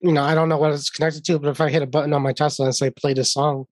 you 0.00 0.12
know, 0.12 0.22
I 0.22 0.34
don't 0.34 0.48
know 0.48 0.58
what 0.58 0.72
it's 0.72 0.90
connected 0.90 1.24
to, 1.26 1.38
but 1.38 1.50
if 1.50 1.60
I 1.60 1.70
hit 1.70 1.82
a 1.82 1.86
button 1.86 2.12
on 2.12 2.22
my 2.22 2.32
Tesla 2.32 2.66
and 2.66 2.74
say 2.74 2.90
play 2.90 3.14
this 3.14 3.32
song, 3.32 3.66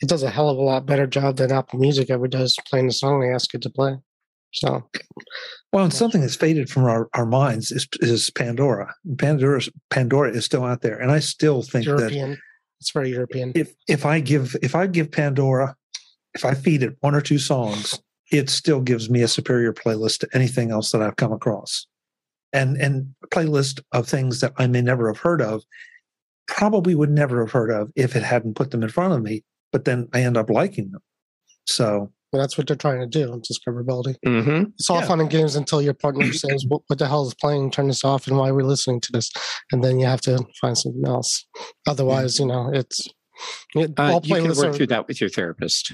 it 0.00 0.08
does 0.08 0.22
a 0.22 0.30
hell 0.30 0.48
of 0.48 0.58
a 0.58 0.62
lot 0.62 0.86
better 0.86 1.06
job 1.06 1.36
than 1.36 1.50
Apple 1.50 1.80
Music 1.80 2.10
ever 2.10 2.28
does 2.28 2.56
playing 2.68 2.86
the 2.86 2.92
song 2.92 3.24
I 3.24 3.34
ask 3.34 3.52
it 3.54 3.62
to 3.62 3.70
play. 3.70 3.96
So, 4.52 4.88
well, 5.72 5.82
and 5.82 5.92
something 5.92 6.20
that's 6.20 6.36
faded 6.36 6.70
from 6.70 6.84
our, 6.84 7.08
our 7.14 7.26
minds 7.26 7.72
is, 7.72 7.88
is 8.00 8.30
Pandora. 8.30 8.94
Pandora 9.18 9.62
Pandora 9.90 10.30
is 10.30 10.44
still 10.44 10.64
out 10.64 10.80
there, 10.82 10.96
and 10.96 11.10
I 11.10 11.18
still 11.18 11.62
think 11.62 11.86
European. 11.86 12.30
that 12.30 12.38
it's 12.84 12.90
very 12.90 13.08
European. 13.10 13.50
If 13.54 13.74
if 13.88 14.04
I 14.04 14.20
give 14.20 14.54
if 14.62 14.74
I 14.74 14.86
give 14.86 15.10
Pandora, 15.10 15.74
if 16.34 16.44
I 16.44 16.52
feed 16.52 16.82
it 16.82 16.98
one 17.00 17.14
or 17.14 17.22
two 17.22 17.38
songs, 17.38 17.98
it 18.30 18.50
still 18.50 18.82
gives 18.82 19.08
me 19.08 19.22
a 19.22 19.28
superior 19.28 19.72
playlist 19.72 20.18
to 20.18 20.28
anything 20.34 20.70
else 20.70 20.90
that 20.90 21.00
I've 21.00 21.16
come 21.16 21.32
across, 21.32 21.86
and 22.52 22.76
and 22.76 23.14
playlist 23.32 23.80
of 23.92 24.06
things 24.06 24.40
that 24.40 24.52
I 24.58 24.66
may 24.66 24.82
never 24.82 25.06
have 25.06 25.18
heard 25.18 25.40
of, 25.40 25.62
probably 26.46 26.94
would 26.94 27.10
never 27.10 27.40
have 27.40 27.52
heard 27.52 27.70
of 27.70 27.90
if 27.96 28.14
it 28.14 28.22
hadn't 28.22 28.54
put 28.54 28.70
them 28.70 28.82
in 28.82 28.90
front 28.90 29.14
of 29.14 29.22
me. 29.22 29.44
But 29.72 29.86
then 29.86 30.08
I 30.12 30.20
end 30.20 30.36
up 30.36 30.50
liking 30.50 30.90
them. 30.90 31.00
So 31.66 32.12
that's 32.40 32.58
what 32.58 32.66
they're 32.66 32.76
trying 32.76 33.00
to 33.00 33.06
do. 33.06 33.40
Discoverability. 33.40 34.16
Mm-hmm. 34.26 34.70
It's 34.74 34.90
all 34.90 35.00
yeah. 35.00 35.06
fun 35.06 35.20
and 35.20 35.30
games 35.30 35.56
until 35.56 35.82
your 35.82 35.94
partner 35.94 36.32
says, 36.32 36.64
what, 36.66 36.82
what, 36.86 36.98
the 36.98 37.08
hell 37.08 37.26
is 37.26 37.34
playing? 37.34 37.70
Turn 37.70 37.88
this 37.88 38.04
off, 38.04 38.26
and 38.26 38.36
why 38.36 38.48
are 38.48 38.54
we're 38.54 38.62
listening 38.62 39.00
to 39.02 39.12
this?" 39.12 39.30
And 39.72 39.82
then 39.82 39.98
you 39.98 40.06
have 40.06 40.20
to 40.22 40.44
find 40.60 40.76
something 40.76 41.06
else. 41.06 41.46
Otherwise, 41.86 42.38
you 42.38 42.46
know, 42.46 42.70
it's 42.72 43.08
it, 43.74 43.92
uh, 43.96 44.20
you 44.22 44.36
can 44.36 44.48
work 44.48 44.66
are, 44.66 44.72
through 44.72 44.88
that 44.88 45.08
with 45.08 45.20
your 45.20 45.30
therapist. 45.30 45.92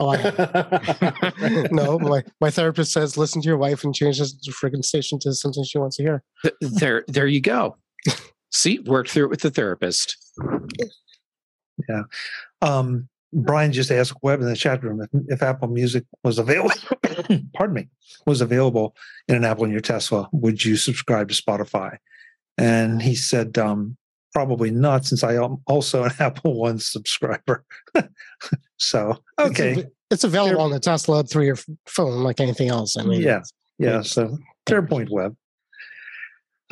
Oh, 0.00 0.10
I, 0.10 1.68
no, 1.70 1.98
my, 1.98 2.24
my 2.40 2.50
therapist 2.50 2.92
says 2.92 3.16
listen 3.16 3.40
to 3.42 3.48
your 3.48 3.56
wife 3.56 3.84
and 3.84 3.94
change 3.94 4.18
the 4.18 4.52
freaking 4.62 4.84
station 4.84 5.18
to 5.20 5.32
something 5.32 5.64
she 5.64 5.78
wants 5.78 5.96
to 5.96 6.02
hear. 6.02 6.22
There, 6.60 7.04
there 7.06 7.26
you 7.26 7.40
go. 7.40 7.76
See, 8.52 8.80
work 8.80 9.08
through 9.08 9.26
it 9.26 9.30
with 9.30 9.40
the 9.40 9.50
therapist. 9.50 10.16
Yeah. 11.88 12.02
Um, 12.60 13.08
Brian 13.34 13.72
just 13.72 13.90
asked 13.90 14.14
Webb 14.22 14.40
in 14.40 14.46
the 14.46 14.56
chat 14.56 14.82
room 14.82 15.00
if, 15.00 15.08
if 15.28 15.42
Apple 15.42 15.68
Music 15.68 16.04
was 16.22 16.38
available. 16.38 16.74
pardon 17.52 17.74
me, 17.74 17.88
was 18.26 18.40
available 18.40 18.94
in 19.28 19.34
an 19.34 19.44
Apple 19.44 19.64
in 19.64 19.72
your 19.72 19.80
Tesla. 19.80 20.28
Would 20.32 20.64
you 20.64 20.76
subscribe 20.76 21.28
to 21.28 21.34
Spotify? 21.34 21.98
And 22.56 23.02
he 23.02 23.14
said, 23.16 23.58
um, 23.58 23.96
probably 24.32 24.70
not, 24.70 25.04
since 25.04 25.22
I 25.24 25.34
am 25.34 25.58
also 25.66 26.04
an 26.04 26.12
Apple 26.20 26.54
One 26.54 26.78
subscriber. 26.78 27.64
so 28.76 29.18
okay, 29.38 29.72
it's, 29.72 29.90
it's 30.10 30.24
available 30.24 30.56
fair. 30.56 30.64
on 30.64 30.70
the 30.70 30.80
Tesla 30.80 31.24
through 31.24 31.46
your 31.46 31.58
phone, 31.86 32.22
like 32.22 32.40
anything 32.40 32.68
else. 32.68 32.96
I 32.96 33.02
mean, 33.02 33.20
yeah, 33.20 33.42
yeah. 33.78 34.02
So 34.02 34.38
fair 34.66 34.82
point, 34.82 35.10
Webb. 35.10 35.36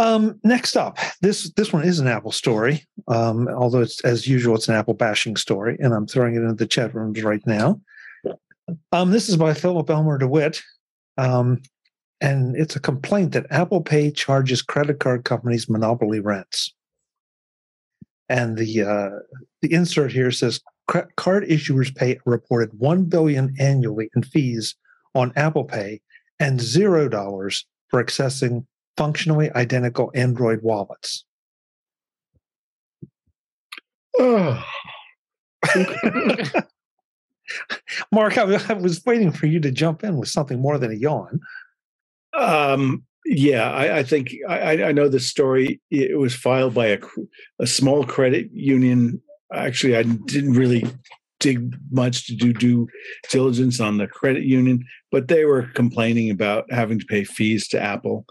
Um, 0.03 0.41
next 0.43 0.77
up, 0.77 0.99
this 1.21 1.53
this 1.53 1.73
one 1.73 1.85
is 1.85 2.01
an 2.01 2.09
Apple 2.09 2.33
story. 2.33 2.85
Um, 3.07 3.47
although 3.47 3.83
it's 3.83 4.01
as 4.01 4.27
usual, 4.27 4.57
it's 4.57 4.69
an 4.69 4.75
Apple 4.75 4.95
bashing 4.95 5.37
story, 5.37 5.77
and 5.79 5.95
I'm 5.95 6.09
throwing 6.09 6.35
it 6.35 6.43
into 6.43 6.55
the 6.55 6.67
chat 6.67 6.93
rooms 6.93 7.23
right 7.23 7.47
now. 7.47 7.81
Um, 8.91 9.13
this 9.13 9.29
is 9.29 9.37
by 9.37 9.55
Philip 9.55 9.89
Elmer 9.89 10.19
DeWitt, 10.19 10.61
um, 11.19 11.63
and 12.21 12.57
it's 12.57 12.75
a 12.75 12.81
complaint 12.81 13.31
that 13.35 13.47
Apple 13.51 13.81
Pay 13.81 14.11
charges 14.11 14.61
credit 14.61 14.99
card 14.99 15.25
companies 15.25 15.69
monopoly 15.69 16.19
rents. 16.19 16.75
And 18.29 18.59
the 18.59 18.83
uh, 18.83 19.37
the 19.61 19.73
insert 19.73 20.11
here 20.11 20.33
says 20.33 20.61
card 20.89 21.45
issuers 21.45 21.95
pay 21.95 22.19
reported 22.27 22.71
one 22.77 23.05
billion 23.05 23.55
annually 23.61 24.11
in 24.17 24.25
fees 24.25 24.75
on 25.15 25.33
Apple 25.37 25.65
Pay 25.65 26.01
and 26.41 26.61
zero 26.61 27.09
dollars 27.09 27.65
for 27.89 28.03
accessing 28.03 28.67
functionally 28.97 29.51
identical 29.53 30.11
Android 30.15 30.63
wallets. 30.63 31.25
Oh. 34.19 34.63
Mark, 38.13 38.39
I, 38.39 38.61
I, 38.69 38.73
was 38.75 39.05
waiting 39.05 39.33
for 39.33 39.47
you 39.47 39.61
to 39.61 39.71
jump 39.71 40.05
in 40.05 40.17
with 40.17 40.29
something 40.29 40.61
more 40.61 40.79
than 40.79 40.91
a 40.91 40.95
yawn. 40.95 41.41
Um, 42.35 43.05
yeah, 43.25 43.71
I, 43.71 43.99
I 43.99 44.03
think 44.03 44.35
I, 44.49 44.85
I, 44.85 44.93
know 44.93 45.09
the 45.09 45.21
story. 45.21 45.81
It 45.91 46.19
was 46.19 46.35
filed 46.35 46.75
by 46.75 46.87
a, 46.89 46.99
a 47.61 47.67
small 47.67 48.05
credit 48.05 48.49
union. 48.53 49.21
Actually, 49.53 49.97
I 49.97 50.03
didn't 50.03 50.55
really 50.55 50.85
dig 51.39 51.75
much 51.91 52.27
to 52.27 52.35
do 52.35 52.53
due 52.53 52.89
diligence 53.31 53.81
on 53.81 53.99
the 53.99 54.07
credit 54.07 54.45
union, 54.45 54.85
but 55.11 55.29
they 55.29 55.45
were 55.45 55.69
complaining 55.75 56.31
about 56.31 56.65
having 56.73 56.99
to 56.99 57.07
pay 57.07 57.25
fees 57.25 57.69
to 57.69 57.81
Apple 57.81 58.25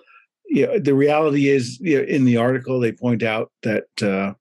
you 0.51 0.67
know, 0.67 0.79
the 0.79 0.93
reality 0.93 1.47
is 1.47 1.79
you 1.79 1.97
know, 1.97 2.03
in 2.03 2.25
the 2.25 2.35
article 2.35 2.79
they 2.79 2.91
point 2.91 3.23
out 3.23 3.49
that 3.63 3.85
uh, 4.01 4.33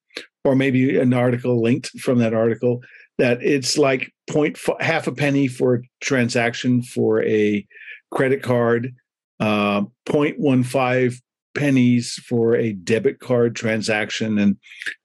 or 0.45 0.57
maybe 0.57 0.99
an 0.99 1.15
article 1.15 1.63
linked 1.63 1.89
from 2.01 2.19
that 2.19 2.35
article 2.35 2.81
that 3.19 3.41
it's 3.43 3.79
like 3.79 4.13
point 4.29 4.59
f- 4.59 4.81
half 4.81 5.07
a 5.07 5.13
penny 5.13 5.47
for 5.47 5.77
a 5.77 5.83
transaction 6.01 6.83
for 6.83 7.23
a 7.23 7.65
credit 8.11 8.43
card 8.43 8.93
uh, 9.39 9.83
0.15 10.07 11.15
pennies 11.55 12.15
for 12.29 12.57
a 12.57 12.73
debit 12.73 13.21
card 13.21 13.55
transaction 13.55 14.39
and 14.39 14.57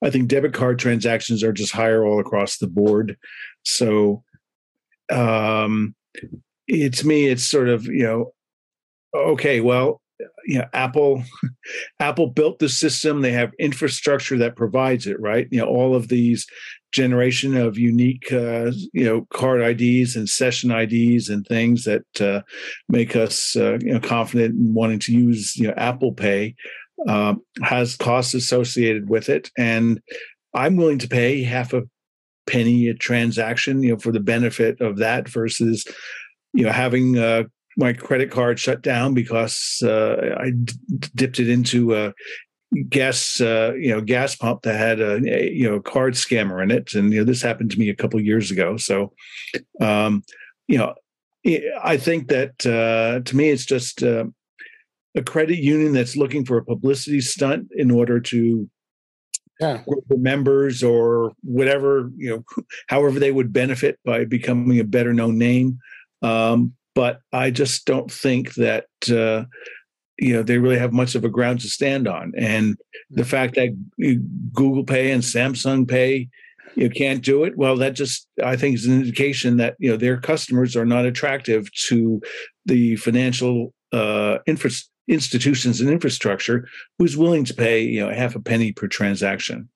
i 0.04 0.10
think 0.10 0.28
debit 0.28 0.54
card 0.54 0.80
transactions 0.80 1.44
are 1.44 1.54
just 1.54 1.72
higher 1.72 2.06
all 2.06 2.20
across 2.20 2.58
the 2.58 2.68
board. 2.68 3.16
So 3.64 4.24
um 5.12 5.94
it's 6.68 7.04
me 7.04 7.28
it's 7.28 7.46
sort 7.46 7.70
of 7.70 7.86
you 7.86 8.04
know 8.04 8.34
okay 9.16 9.62
well 9.62 10.02
you 10.46 10.60
know 10.60 10.66
apple 10.74 11.24
apple 12.00 12.28
built 12.28 12.60
the 12.60 12.70
system. 12.70 13.22
They 13.22 13.32
have 13.32 13.52
infrastructure 13.60 14.38
that 14.38 14.56
provides 14.56 15.08
it 15.08 15.20
right? 15.20 15.48
You 15.52 15.60
know 15.60 15.68
all 15.68 15.96
of 15.96 16.08
these 16.08 16.46
generation 16.92 17.58
of 17.58 17.78
unique 17.78 18.32
uh, 18.32 18.72
you 18.94 19.04
know 19.04 19.28
card 19.34 19.62
ids 19.62 20.16
and 20.16 20.30
session 20.30 20.72
ids 20.72 21.30
and 21.30 21.46
things 21.46 21.84
that 21.84 22.22
uh, 22.22 22.42
make 22.90 23.16
us 23.16 23.56
uh, 23.56 23.78
you 23.82 23.94
know 23.94 24.00
confident 24.00 24.56
in 24.56 24.74
wanting 24.74 25.00
to 25.00 25.12
use 25.12 25.56
you 25.58 25.68
know 25.68 25.74
apple 25.78 26.14
pay 26.14 26.56
um, 27.08 27.42
has 27.62 27.98
costs 27.98 28.34
associated 28.34 29.10
with 29.10 29.30
it. 29.30 29.52
And 29.58 30.02
i'm 30.54 30.78
willing 30.78 31.00
to 31.00 31.08
pay 31.08 31.44
half 31.44 31.74
a 31.74 31.84
penny 32.48 32.88
a 32.88 32.94
transaction 32.94 33.84
you 33.84 33.92
know 33.92 34.00
for 34.00 34.12
the 34.12 34.20
benefit 34.20 34.80
of 34.80 34.98
that 34.98 35.28
versus 35.28 35.86
you 36.54 36.64
know 36.64 36.72
having 36.72 37.18
uh, 37.18 37.44
my 37.78 37.94
credit 37.94 38.32
card 38.32 38.60
shut 38.60 38.82
down 38.82 39.14
because 39.14 39.82
uh, 39.84 40.36
I 40.40 40.52
d- 40.52 40.74
dipped 41.14 41.40
it 41.40 41.50
into 41.50 41.96
a 41.96 42.14
gas, 42.90 43.42
uh, 43.42 43.74
you 43.78 43.90
know, 43.90 44.02
gas 44.02 44.36
pump 44.36 44.64
that 44.64 44.76
had 44.76 45.00
a, 45.00 45.22
a, 45.26 45.52
you 45.52 45.70
know 45.70 45.80
card 45.80 46.14
scammer 46.14 46.62
in 46.64 46.72
it, 46.72 46.94
and 46.94 47.12
you 47.12 47.20
know 47.20 47.26
this 47.26 47.42
happened 47.42 47.72
to 47.72 47.80
me 47.80 47.90
a 47.90 47.96
couple 47.96 48.20
years 48.22 48.52
ago. 48.52 48.78
So, 48.78 49.14
um, 49.82 50.24
you 50.68 50.78
know, 50.78 50.94
I 51.84 51.98
think 51.98 52.30
that 52.30 52.66
uh, 52.66 53.24
to 53.24 53.36
me 53.36 53.50
it's 53.50 53.66
just 53.66 54.04
uh, 54.04 54.26
a 55.16 55.24
credit 55.24 55.60
union 55.60 55.94
that's 55.94 56.18
looking 56.18 56.46
for 56.46 56.58
a 56.58 56.66
publicity 56.66 57.22
stunt 57.22 57.70
in 57.76 57.92
order 57.92 58.20
to 58.20 58.70
yeah. 59.60 59.84
for 59.86 60.18
members 60.18 60.84
or 60.84 61.34
whatever 61.42 62.12
you 62.18 62.30
know 62.30 62.44
however 62.88 63.20
they 63.20 63.32
would 63.32 63.54
benefit 63.54 63.98
by 64.04 64.26
becoming 64.26 64.80
a 64.80 64.84
better 64.84 65.14
known 65.14 65.38
name 65.38 65.80
um, 66.22 66.74
but 66.96 67.20
I 67.32 67.52
just 67.52 67.86
don't 67.86 68.12
think 68.12 68.56
that 68.56 68.88
uh, 69.10 69.46
you 70.18 70.34
know 70.34 70.42
they 70.42 70.58
really 70.58 70.80
have 70.80 70.94
much 70.94 71.14
of 71.14 71.24
a 71.24 71.30
ground 71.30 71.60
to 71.62 71.68
stand 71.68 72.08
on. 72.08 72.32
And 72.38 72.78
the 73.12 73.24
mm. 73.24 73.28
fact 73.28 73.56
that 73.56 73.70
Google 74.54 74.84
Pay 74.84 75.12
and 75.12 75.22
Samsung 75.22 75.88
Pay 75.88 76.30
you 76.76 76.90
can't 76.90 77.24
do 77.24 77.44
it, 77.46 77.58
well, 77.58 77.78
that 77.78 77.94
just 77.94 78.28
I 78.44 78.56
think 78.56 78.76
is 78.76 78.86
an 78.86 78.94
indication 78.94 79.58
that 79.58 79.76
you 79.80 79.90
know 79.90 79.98
their 79.98 80.18
customers 80.18 80.76
are 80.76 80.86
not 80.86 81.06
attractive 81.06 81.72
to 81.88 82.22
the 82.66 82.96
financial 82.98 83.74
uh, 83.92 84.40
infra- 84.46 84.72
institutions 85.08 85.80
and 85.80 85.90
infrastructure 85.90 86.68
who's 87.00 87.16
willing 87.18 87.46
to 87.46 87.54
pay 87.54 87.82
you 87.82 88.02
know 88.02 88.14
half 88.14 88.36
a 88.36 88.42
penny 88.42 88.72
per 88.72 88.88
transaction. 88.88 89.70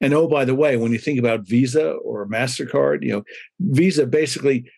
And 0.00 0.12
oh, 0.12 0.28
by 0.28 0.44
the 0.44 0.54
way, 0.54 0.76
when 0.76 0.92
you 0.92 0.98
think 0.98 1.18
about 1.18 1.48
Visa 1.48 1.92
or 1.92 2.26
Mastercard, 2.26 3.02
you 3.02 3.12
know, 3.12 3.22
Visa 3.60 4.06
basically 4.06 4.70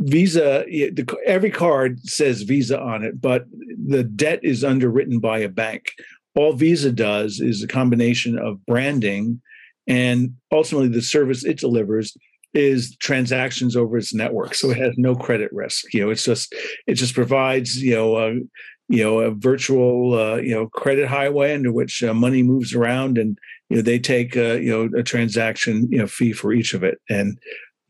Visa, 0.00 0.64
every 1.26 1.50
card 1.50 2.00
says 2.00 2.42
Visa 2.42 2.80
on 2.80 3.04
it, 3.04 3.20
but 3.20 3.44
the 3.86 4.02
debt 4.02 4.40
is 4.42 4.64
underwritten 4.64 5.20
by 5.20 5.38
a 5.38 5.48
bank. 5.48 5.92
All 6.34 6.54
Visa 6.54 6.90
does 6.90 7.40
is 7.40 7.62
a 7.62 7.68
combination 7.68 8.38
of 8.38 8.64
branding 8.64 9.40
and 9.86 10.34
ultimately 10.52 10.88
the 10.88 11.02
service 11.02 11.44
it 11.44 11.58
delivers 11.58 12.16
is 12.54 12.96
transactions 12.96 13.76
over 13.76 13.98
its 13.98 14.14
network. 14.14 14.54
So 14.54 14.70
it 14.70 14.78
has 14.78 14.94
no 14.96 15.14
credit 15.14 15.52
risk. 15.52 15.92
You 15.92 16.04
know, 16.04 16.10
it's 16.10 16.24
just 16.24 16.54
it 16.86 16.94
just 16.94 17.14
provides 17.14 17.82
you 17.82 17.94
know 17.94 18.16
a 18.16 18.34
you 18.88 19.04
know 19.04 19.20
a 19.20 19.30
virtual 19.30 20.14
uh, 20.14 20.36
you 20.36 20.54
know 20.54 20.68
credit 20.68 21.08
highway 21.08 21.54
under 21.54 21.72
which 21.72 22.02
uh, 22.02 22.14
money 22.14 22.42
moves 22.42 22.74
around 22.74 23.18
and 23.18 23.38
you 23.68 23.76
know 23.76 23.82
they 23.82 23.98
take 23.98 24.36
uh, 24.36 24.54
you 24.54 24.70
know 24.70 24.98
a 24.98 25.02
transaction 25.02 25.88
you 25.90 25.98
know 25.98 26.06
fee 26.06 26.32
for 26.32 26.52
each 26.52 26.74
of 26.74 26.82
it 26.82 27.00
and 27.08 27.38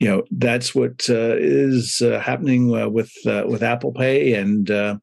you 0.00 0.08
know 0.08 0.24
that's 0.30 0.74
what 0.74 1.08
uh, 1.10 1.36
is 1.36 2.00
uh, 2.00 2.18
happening 2.18 2.74
uh, 2.74 2.88
with 2.88 3.12
uh, 3.26 3.44
with 3.46 3.62
Apple 3.62 3.92
Pay, 3.92 4.32
and 4.32 4.70
uh, 4.70 4.96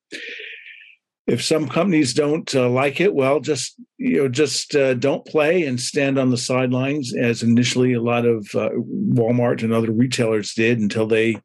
if 1.28 1.44
some 1.44 1.70
companies 1.70 2.16
don't 2.16 2.54
uh, 2.56 2.68
like 2.68 3.00
it, 3.00 3.14
well, 3.14 3.40
just 3.40 3.76
you 3.98 4.18
know, 4.18 4.28
just 4.28 4.72
don't 4.72 5.26
play 5.26 5.66
and 5.66 5.80
stand 5.80 6.18
on 6.18 6.32
the 6.32 6.38
sidelines, 6.38 7.16
as 7.16 7.44
initially 7.44 7.94
a 7.94 8.02
lot 8.02 8.26
of 8.26 8.48
Walmart 8.48 9.62
and 9.62 9.72
other 9.72 9.92
retailers 9.92 10.56
did, 10.56 10.80
until 10.80 11.06
they 11.06 11.38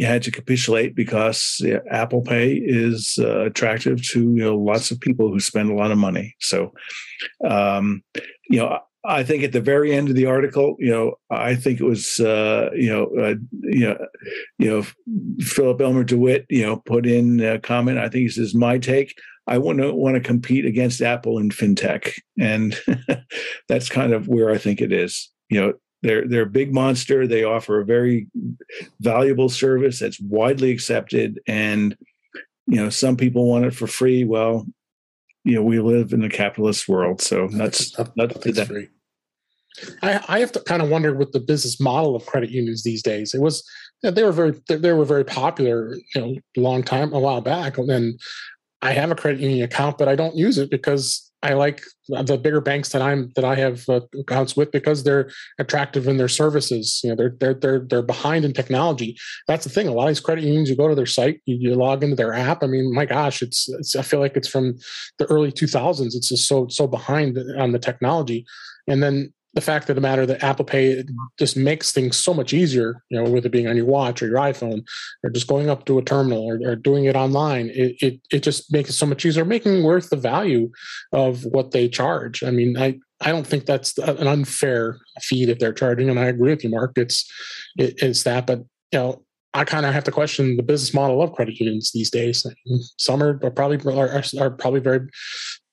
had 0.00 0.22
to 0.24 0.30
capitulate 0.30 0.94
because 0.94 1.64
Apple 1.90 2.20
Pay 2.20 2.52
is 2.52 3.16
attractive 3.18 4.06
to 4.08 4.20
you 4.20 4.44
know 4.44 4.58
lots 4.58 4.90
of 4.90 5.00
people 5.00 5.30
who 5.30 5.40
spend 5.40 5.70
a 5.70 5.74
lot 5.74 5.90
of 5.90 5.96
money. 5.96 6.34
So, 6.40 6.74
um, 7.48 8.02
you 8.50 8.58
know, 8.58 8.80
I 9.06 9.22
think 9.22 9.42
at 9.42 9.52
the 9.52 9.60
very 9.60 9.92
end 9.92 10.08
of 10.08 10.14
the 10.14 10.26
article, 10.26 10.76
you 10.78 10.90
know, 10.90 11.16
I 11.30 11.54
think 11.54 11.78
it 11.78 11.84
was, 11.84 12.20
uh, 12.20 12.70
you 12.74 12.88
know, 12.88 13.04
uh, 13.22 13.34
you 13.62 13.88
know, 13.88 14.06
you 14.58 14.70
know, 14.70 15.42
Philip 15.44 15.80
Elmer 15.82 16.04
DeWitt, 16.04 16.46
you 16.48 16.62
know, 16.62 16.76
put 16.76 17.04
in 17.04 17.40
a 17.40 17.58
comment. 17.58 17.98
I 17.98 18.08
think 18.08 18.22
he 18.22 18.28
says, 18.30 18.54
"My 18.54 18.78
take: 18.78 19.14
I 19.46 19.58
want 19.58 19.78
to 19.80 19.92
want 19.92 20.14
to 20.14 20.20
compete 20.20 20.64
against 20.64 21.02
Apple 21.02 21.38
in 21.38 21.50
fintech," 21.50 22.18
and 22.40 22.80
that's 23.68 23.90
kind 23.90 24.14
of 24.14 24.26
where 24.26 24.50
I 24.50 24.56
think 24.56 24.80
it 24.80 24.92
is. 24.92 25.30
You 25.50 25.60
know, 25.60 25.72
they're 26.02 26.26
they're 26.26 26.42
a 26.42 26.46
big 26.46 26.72
monster. 26.72 27.26
They 27.26 27.44
offer 27.44 27.80
a 27.80 27.84
very 27.84 28.28
valuable 29.00 29.50
service 29.50 29.98
that's 29.98 30.20
widely 30.20 30.70
accepted, 30.70 31.40
and 31.46 31.94
you 32.66 32.76
know, 32.76 32.88
some 32.88 33.18
people 33.18 33.50
want 33.50 33.66
it 33.66 33.74
for 33.74 33.86
free. 33.86 34.24
Well, 34.24 34.66
you 35.44 35.54
know, 35.56 35.62
we 35.62 35.78
live 35.78 36.14
in 36.14 36.24
a 36.24 36.30
capitalist 36.30 36.88
world, 36.88 37.20
so 37.20 37.48
that's 37.48 37.90
that's, 37.92 38.10
that's 38.16 38.60
free. 38.66 38.88
I, 40.02 40.24
I 40.28 40.38
have 40.40 40.52
to 40.52 40.60
kind 40.60 40.82
of 40.82 40.88
wonder 40.88 41.14
with 41.14 41.32
the 41.32 41.40
business 41.40 41.80
model 41.80 42.14
of 42.14 42.26
credit 42.26 42.50
unions 42.50 42.82
these 42.82 43.02
days. 43.02 43.34
It 43.34 43.40
was 43.40 43.68
they 44.02 44.22
were 44.22 44.32
very 44.32 44.60
they 44.68 44.92
were 44.92 45.04
very 45.04 45.24
popular, 45.24 45.94
you 46.14 46.20
know, 46.20 46.34
a 46.56 46.60
long 46.60 46.82
time, 46.82 47.12
a 47.12 47.18
while 47.18 47.40
back. 47.40 47.78
And 47.78 48.20
I 48.82 48.92
have 48.92 49.10
a 49.10 49.14
credit 49.14 49.40
union 49.40 49.64
account, 49.64 49.98
but 49.98 50.08
I 50.08 50.14
don't 50.14 50.36
use 50.36 50.58
it 50.58 50.70
because 50.70 51.30
I 51.44 51.52
like 51.52 51.82
the 52.08 52.38
bigger 52.38 52.62
banks 52.62 52.88
that 52.90 53.02
I'm 53.02 53.30
that 53.34 53.44
I 53.44 53.54
have 53.56 53.86
uh, 53.88 54.00
accounts 54.18 54.56
with 54.56 54.72
because 54.72 55.04
they're 55.04 55.30
attractive 55.58 56.08
in 56.08 56.16
their 56.16 56.28
services. 56.28 57.02
You 57.04 57.10
know, 57.10 57.16
they're 57.16 57.36
they're 57.38 57.54
they're 57.54 57.86
they're 57.86 58.02
behind 58.02 58.46
in 58.46 58.54
technology. 58.54 59.16
That's 59.46 59.64
the 59.64 59.70
thing. 59.70 59.86
A 59.86 59.92
lot 59.92 60.04
of 60.04 60.08
these 60.08 60.20
credit 60.20 60.44
unions, 60.44 60.70
you 60.70 60.76
go 60.76 60.88
to 60.88 60.94
their 60.94 61.04
site, 61.04 61.42
you, 61.44 61.56
you 61.60 61.74
log 61.74 62.02
into 62.02 62.16
their 62.16 62.32
app. 62.32 62.62
I 62.62 62.66
mean, 62.66 62.94
my 62.94 63.04
gosh, 63.04 63.42
it's, 63.42 63.68
it's 63.68 63.94
I 63.94 64.00
feel 64.00 64.20
like 64.20 64.36
it's 64.38 64.48
from 64.48 64.78
the 65.18 65.26
early 65.26 65.52
2000s. 65.52 66.14
It's 66.14 66.30
just 66.30 66.48
so 66.48 66.66
so 66.68 66.86
behind 66.86 67.38
on 67.58 67.72
the 67.72 67.78
technology. 67.78 68.46
And 68.86 69.02
then 69.02 69.33
the 69.54 69.60
fact 69.60 69.88
of 69.88 69.94
the 69.94 70.00
matter 70.00 70.26
that 70.26 70.42
Apple 70.42 70.64
Pay 70.64 71.04
just 71.38 71.56
makes 71.56 71.92
things 71.92 72.16
so 72.16 72.34
much 72.34 72.52
easier, 72.52 73.02
you 73.08 73.22
know, 73.22 73.30
with 73.30 73.46
it 73.46 73.52
being 73.52 73.68
on 73.68 73.76
your 73.76 73.86
watch 73.86 74.22
or 74.22 74.26
your 74.26 74.38
iPhone 74.38 74.84
or 75.22 75.30
just 75.30 75.46
going 75.46 75.70
up 75.70 75.84
to 75.86 75.98
a 75.98 76.02
terminal 76.02 76.44
or, 76.44 76.60
or 76.68 76.76
doing 76.76 77.04
it 77.04 77.14
online, 77.14 77.70
it, 77.70 77.96
it, 78.00 78.20
it 78.32 78.42
just 78.42 78.72
makes 78.72 78.90
it 78.90 78.94
so 78.94 79.06
much 79.06 79.24
easier, 79.24 79.44
making 79.44 79.84
worth 79.84 80.10
the 80.10 80.16
value 80.16 80.70
of 81.12 81.44
what 81.44 81.70
they 81.70 81.88
charge. 81.88 82.42
I 82.42 82.50
mean, 82.50 82.76
I, 82.76 82.98
I 83.20 83.30
don't 83.30 83.46
think 83.46 83.66
that's 83.66 83.96
an 83.98 84.26
unfair 84.26 84.98
fee 85.20 85.44
that 85.46 85.60
they're 85.60 85.72
charging. 85.72 86.10
And 86.10 86.18
I 86.18 86.26
agree 86.26 86.50
with 86.50 86.64
you, 86.64 86.70
Mark. 86.70 86.92
It's, 86.96 87.30
it, 87.78 87.94
it's 87.98 88.24
that, 88.24 88.46
but 88.46 88.58
you 88.90 88.98
know, 88.98 89.24
I 89.54 89.64
kind 89.64 89.86
of 89.86 89.94
have 89.94 90.04
to 90.04 90.10
question 90.10 90.56
the 90.56 90.64
business 90.64 90.92
model 90.92 91.22
of 91.22 91.32
credit 91.32 91.60
unions 91.60 91.92
these 91.92 92.10
days. 92.10 92.44
Some 92.98 93.22
are, 93.22 93.38
are 93.44 93.52
probably 93.52 93.78
are, 93.94 94.22
are 94.40 94.50
probably 94.50 94.80
very 94.80 95.08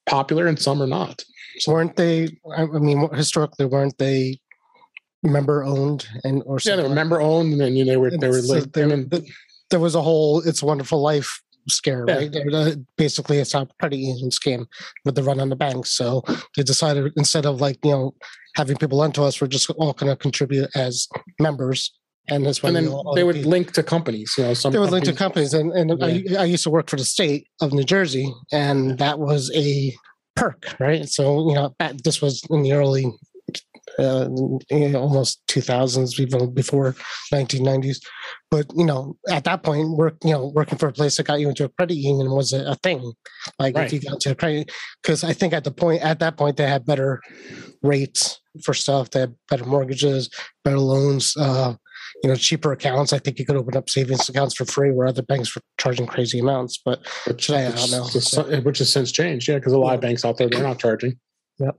popular 0.05 0.45
and 0.45 0.59
some 0.59 0.81
are 0.83 0.87
not. 0.87 1.23
So 1.59 1.73
weren't 1.73 1.95
they? 1.95 2.37
I 2.55 2.65
mean, 2.65 3.09
historically, 3.13 3.65
weren't 3.65 3.97
they 3.97 4.39
member 5.23 5.63
owned 5.63 6.07
and 6.23 6.41
or 6.45 6.57
yeah, 6.63 6.75
they 6.75 6.83
were 6.83 6.89
member 6.89 7.21
owned, 7.21 7.53
and 7.53 7.61
then 7.61 7.75
you 7.75 7.85
know, 7.85 7.91
they 7.91 7.97
were 7.97 8.11
they 8.11 8.27
were. 8.27 8.41
So 8.41 8.61
there, 8.61 9.05
there 9.69 9.79
was 9.79 9.95
a 9.95 10.01
whole 10.01 10.41
"It's 10.41 10.61
a 10.61 10.65
Wonderful 10.65 11.01
Life" 11.01 11.41
scare, 11.69 12.05
yeah. 12.07 12.15
right? 12.15 12.77
Basically, 12.97 13.37
it's 13.37 13.53
a 13.53 13.67
credit 13.79 13.97
union 13.97 14.29
scam 14.29 14.65
with 15.05 15.15
the 15.15 15.23
run 15.23 15.39
on 15.39 15.49
the 15.49 15.55
banks. 15.55 15.91
So 15.91 16.23
they 16.55 16.63
decided 16.63 17.11
instead 17.15 17.45
of 17.45 17.61
like 17.61 17.77
you 17.83 17.91
know 17.91 18.15
having 18.55 18.77
people 18.77 18.97
lend 18.97 19.15
to 19.15 19.23
us, 19.23 19.39
we're 19.39 19.47
just 19.47 19.69
all 19.71 19.93
going 19.93 20.11
to 20.11 20.15
contribute 20.15 20.69
as 20.75 21.07
members. 21.39 21.91
And, 22.27 22.45
that's 22.45 22.63
and 22.63 22.75
then 22.75 22.93
they 23.15 23.23
would 23.23 23.45
link 23.45 23.73
to 23.73 23.83
companies. 23.83 24.35
You 24.37 24.45
know, 24.45 24.53
some 24.53 24.71
they 24.71 24.79
would 24.79 24.91
link 24.91 25.05
to 25.05 25.13
companies, 25.13 25.53
and, 25.53 25.71
and 25.73 25.99
yeah. 25.99 26.39
I, 26.39 26.43
I 26.43 26.45
used 26.45 26.63
to 26.63 26.69
work 26.69 26.89
for 26.89 26.95
the 26.95 27.03
state 27.03 27.47
of 27.61 27.73
New 27.73 27.83
Jersey, 27.83 28.31
and 28.51 28.97
that 28.99 29.19
was 29.19 29.51
a 29.55 29.93
perk, 30.41 30.75
right? 30.79 31.07
So 31.07 31.49
you 31.49 31.55
know, 31.55 31.75
this 32.03 32.21
was 32.21 32.43
in 32.49 32.63
the 32.63 32.73
early, 32.73 33.05
uh, 33.99 34.27
you 34.71 34.89
know, 34.89 35.01
almost 35.01 35.45
2000s, 35.47 36.19
even 36.19 36.53
before 36.53 36.95
1990s. 37.31 37.97
But 38.49 38.65
you 38.75 38.85
know, 38.85 39.17
at 39.29 39.43
that 39.43 39.63
point, 39.63 39.97
work 39.97 40.17
you 40.23 40.31
know, 40.31 40.47
working 40.47 40.77
for 40.77 40.89
a 40.89 40.93
place 40.93 41.17
that 41.17 41.27
got 41.27 41.39
you 41.39 41.49
into 41.49 41.65
a 41.65 41.69
credit 41.69 41.95
union 41.95 42.31
was 42.31 42.53
a, 42.53 42.71
a 42.71 42.75
thing. 42.75 43.13
Like 43.59 43.75
right. 43.75 43.85
if 43.85 43.93
you 43.93 44.01
got 44.01 44.19
to 44.21 44.31
a 44.31 44.35
credit, 44.35 44.71
because 45.01 45.23
I 45.23 45.33
think 45.33 45.53
at 45.53 45.63
the 45.63 45.71
point 45.71 46.01
at 46.01 46.19
that 46.19 46.37
point 46.37 46.57
they 46.57 46.67
had 46.67 46.85
better 46.85 47.21
rates 47.83 48.41
for 48.63 48.73
stuff. 48.73 49.11
They 49.11 49.21
had 49.21 49.35
better 49.49 49.65
mortgages, 49.65 50.29
better 50.63 50.79
loans. 50.79 51.35
Uh, 51.37 51.75
you 52.23 52.29
know 52.29 52.35
cheaper 52.35 52.71
accounts. 52.71 53.13
I 53.13 53.19
think 53.19 53.39
you 53.39 53.45
could 53.45 53.55
open 53.55 53.75
up 53.75 53.89
savings 53.89 54.27
accounts 54.29 54.55
for 54.55 54.65
free 54.65 54.91
where 54.91 55.07
other 55.07 55.21
banks 55.21 55.55
were 55.55 55.61
charging 55.77 56.07
crazy 56.07 56.39
amounts. 56.39 56.79
But 56.83 57.05
which, 57.25 57.49
I 57.49 57.71
don't 57.71 57.91
know. 57.91 58.03
So. 58.05 58.43
Which 58.61 58.79
has 58.79 58.91
since 58.91 59.11
changed, 59.11 59.47
yeah, 59.47 59.55
because 59.55 59.73
a 59.73 59.79
lot 59.79 59.89
yeah. 59.89 59.95
of 59.95 60.01
banks 60.01 60.25
out 60.25 60.37
there 60.37 60.49
they're 60.49 60.63
not 60.63 60.79
charging. 60.79 61.19
Yep. 61.59 61.77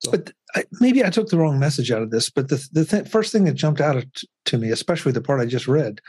So. 0.00 0.10
But 0.10 0.32
I, 0.54 0.64
maybe 0.80 1.04
I 1.04 1.10
took 1.10 1.28
the 1.28 1.38
wrong 1.38 1.58
message 1.58 1.90
out 1.90 2.02
of 2.02 2.10
this. 2.10 2.30
But 2.30 2.48
the 2.48 2.66
the 2.72 2.84
th- 2.84 3.08
first 3.08 3.32
thing 3.32 3.44
that 3.44 3.54
jumped 3.54 3.80
out 3.80 4.04
to 4.46 4.58
me, 4.58 4.70
especially 4.70 5.12
the 5.12 5.20
part 5.20 5.40
I 5.40 5.46
just 5.46 5.68
read, 5.68 6.00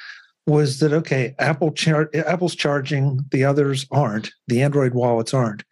was 0.47 0.79
that 0.79 0.93
okay? 0.93 1.35
Apple 1.39 1.71
char- 1.71 2.09
Apple's 2.13 2.55
charging, 2.55 3.25
the 3.31 3.45
others 3.45 3.85
aren't. 3.91 4.31
The 4.47 4.61
Android 4.61 4.93
wallets 4.93 5.33
aren't 5.33 5.63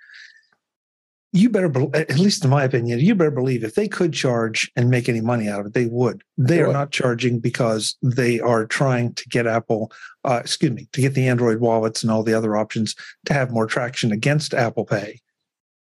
you 1.37 1.49
better, 1.49 1.69
be, 1.69 1.87
at 1.93 2.17
least 2.17 2.43
in 2.43 2.49
my 2.49 2.63
opinion, 2.63 2.99
you 2.99 3.13
better 3.15 3.31
believe 3.31 3.63
if 3.63 3.75
they 3.75 3.87
could 3.87 4.13
charge 4.13 4.71
and 4.75 4.89
make 4.89 5.07
any 5.07 5.21
money 5.21 5.47
out 5.47 5.59
of 5.59 5.67
it, 5.67 5.73
they 5.73 5.85
would. 5.85 6.23
They, 6.37 6.61
are 6.61 6.73
not 6.73 6.91
charging 6.91 7.39
because 7.39 7.95
they 8.01 8.39
are 8.39 8.65
trying 8.65 9.13
to 9.13 9.29
get 9.29 9.45
Apple, 9.45 9.91
uh, 10.23 10.39
excuse 10.41 10.71
me, 10.71 10.87
to 10.93 11.01
get 11.01 11.13
the 11.13 11.27
Android 11.27 11.59
wallets 11.59 12.01
and 12.01 12.11
all 12.11 12.23
the 12.23 12.33
other 12.33 12.57
options 12.57 12.95
to 13.25 13.33
have 13.33 13.51
more 13.51 13.67
traction 13.67 14.11
against 14.11 14.53
Apple 14.53 14.85
Pay. 14.85 15.19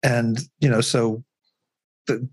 And, 0.04 0.40
you 0.60 0.70
know, 0.70 0.82
so 0.82 1.24
the, 2.08 2.28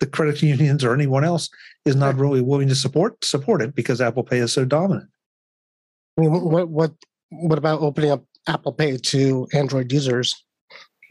the 0.00 0.06
credit 0.06 0.42
unions 0.42 0.84
or 0.84 0.94
anyone 0.94 1.24
else 1.24 1.48
is 1.84 1.96
not 1.96 2.16
really 2.16 2.40
willing 2.40 2.68
to 2.68 2.74
support 2.74 3.24
support 3.24 3.62
it 3.62 3.74
because 3.74 4.00
Apple 4.00 4.22
Pay 4.22 4.38
is 4.38 4.52
so 4.52 4.64
dominant. 4.64 5.08
I 6.16 6.22
mean, 6.22 6.30
what 6.30 6.68
what 6.68 6.92
what 7.30 7.58
about 7.58 7.80
opening 7.80 8.10
up 8.10 8.24
Apple 8.46 8.72
Pay 8.72 8.96
to 8.98 9.48
Android 9.52 9.92
users? 9.92 10.43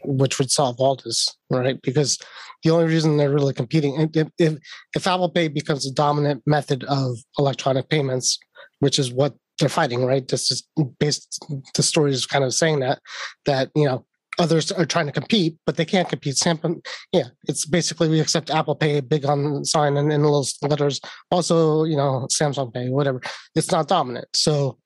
Which 0.04 0.38
would 0.38 0.50
solve 0.50 0.80
all 0.80 0.96
this, 0.96 1.28
right? 1.50 1.80
Because 1.82 2.18
the 2.62 2.70
only 2.70 2.86
reason 2.86 3.16
they're 3.16 3.32
really 3.32 3.54
competing, 3.54 4.08
if, 4.14 4.28
if, 4.38 4.54
if 4.94 5.06
Apple 5.06 5.28
Pay 5.28 5.48
becomes 5.48 5.86
a 5.86 5.92
dominant 5.92 6.42
method 6.46 6.84
of 6.84 7.16
electronic 7.38 7.88
payments, 7.88 8.38
which 8.80 8.98
is 8.98 9.12
what 9.12 9.34
they're 9.58 9.68
fighting, 9.68 10.04
right? 10.04 10.26
This 10.26 10.50
is 10.50 10.66
based, 10.98 11.44
the 11.74 11.82
story 11.82 12.12
is 12.12 12.26
kind 12.26 12.44
of 12.44 12.54
saying 12.54 12.80
that, 12.80 13.00
that, 13.46 13.70
you 13.74 13.84
know, 13.84 14.04
others 14.38 14.72
are 14.72 14.86
trying 14.86 15.06
to 15.06 15.12
compete, 15.12 15.56
but 15.66 15.76
they 15.76 15.84
can't 15.84 16.08
compete. 16.08 16.34
Samsung, 16.34 16.84
yeah, 17.12 17.28
it's 17.48 17.66
basically 17.66 18.08
we 18.08 18.20
accept 18.20 18.50
Apple 18.50 18.74
Pay, 18.74 19.00
big 19.00 19.24
on 19.24 19.64
sign 19.64 19.96
and 19.96 20.12
in 20.12 20.22
little 20.22 20.46
letters. 20.62 21.00
Also, 21.30 21.84
you 21.84 21.96
know, 21.96 22.26
Samsung 22.32 22.72
Pay, 22.72 22.88
whatever. 22.88 23.20
It's 23.54 23.70
not 23.70 23.88
dominant. 23.88 24.26
So 24.34 24.78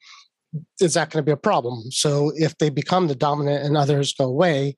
is 0.80 0.94
that 0.94 1.10
going 1.10 1.22
to 1.22 1.26
be 1.26 1.32
a 1.32 1.36
problem? 1.36 1.90
So 1.90 2.32
if 2.34 2.56
they 2.58 2.70
become 2.70 3.08
the 3.08 3.14
dominant 3.14 3.64
and 3.64 3.76
others 3.76 4.14
go 4.14 4.24
away, 4.24 4.76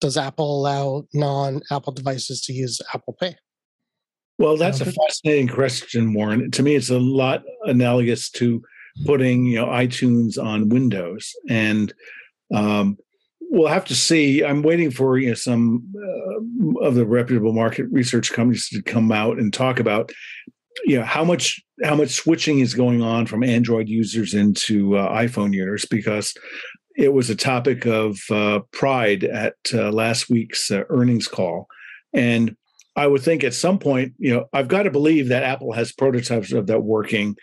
does 0.00 0.16
Apple 0.16 0.60
allow 0.60 1.06
non-Apple 1.12 1.92
devices 1.92 2.40
to 2.42 2.52
use 2.52 2.80
Apple 2.92 3.16
Pay? 3.18 3.36
Well, 4.38 4.56
that's 4.56 4.80
a 4.80 4.92
fascinating 4.92 5.48
question, 5.48 6.12
Warren. 6.12 6.50
To 6.50 6.62
me, 6.62 6.74
it's 6.74 6.90
a 6.90 6.98
lot 6.98 7.44
analogous 7.64 8.30
to 8.30 8.62
putting 9.04 9.46
you 9.46 9.56
know 9.56 9.66
iTunes 9.66 10.42
on 10.42 10.68
Windows, 10.68 11.32
and 11.48 11.92
um, 12.52 12.98
we'll 13.40 13.68
have 13.68 13.84
to 13.86 13.94
see. 13.94 14.44
I'm 14.44 14.62
waiting 14.62 14.90
for 14.90 15.18
you 15.18 15.28
know 15.28 15.34
some 15.34 15.84
uh, 15.96 16.84
of 16.84 16.96
the 16.96 17.06
reputable 17.06 17.52
market 17.52 17.86
research 17.92 18.32
companies 18.32 18.68
to 18.70 18.82
come 18.82 19.12
out 19.12 19.38
and 19.38 19.52
talk 19.52 19.78
about 19.78 20.10
you 20.84 20.98
know 20.98 21.04
how 21.04 21.24
much 21.24 21.62
how 21.84 21.94
much 21.94 22.10
switching 22.10 22.58
is 22.58 22.74
going 22.74 23.02
on 23.02 23.26
from 23.26 23.44
Android 23.44 23.88
users 23.88 24.34
into 24.34 24.96
uh, 24.96 25.08
iPhone 25.16 25.52
users 25.52 25.84
because 25.84 26.34
it 26.96 27.12
was 27.12 27.30
a 27.30 27.36
topic 27.36 27.86
of 27.86 28.18
uh, 28.30 28.60
pride 28.72 29.24
at 29.24 29.56
uh, 29.72 29.90
last 29.90 30.30
week's 30.30 30.70
uh, 30.70 30.84
earnings 30.88 31.26
call. 31.26 31.66
And 32.12 32.56
I 32.96 33.08
would 33.08 33.22
think 33.22 33.42
at 33.42 33.54
some 33.54 33.80
point, 33.80 34.14
you 34.18 34.32
know, 34.32 34.46
I've 34.52 34.68
got 34.68 34.84
to 34.84 34.90
believe 34.90 35.28
that 35.28 35.42
Apple 35.42 35.72
has 35.72 35.90
prototypes 35.90 36.52
of 36.52 36.68
that 36.68 36.84
working 36.84 37.34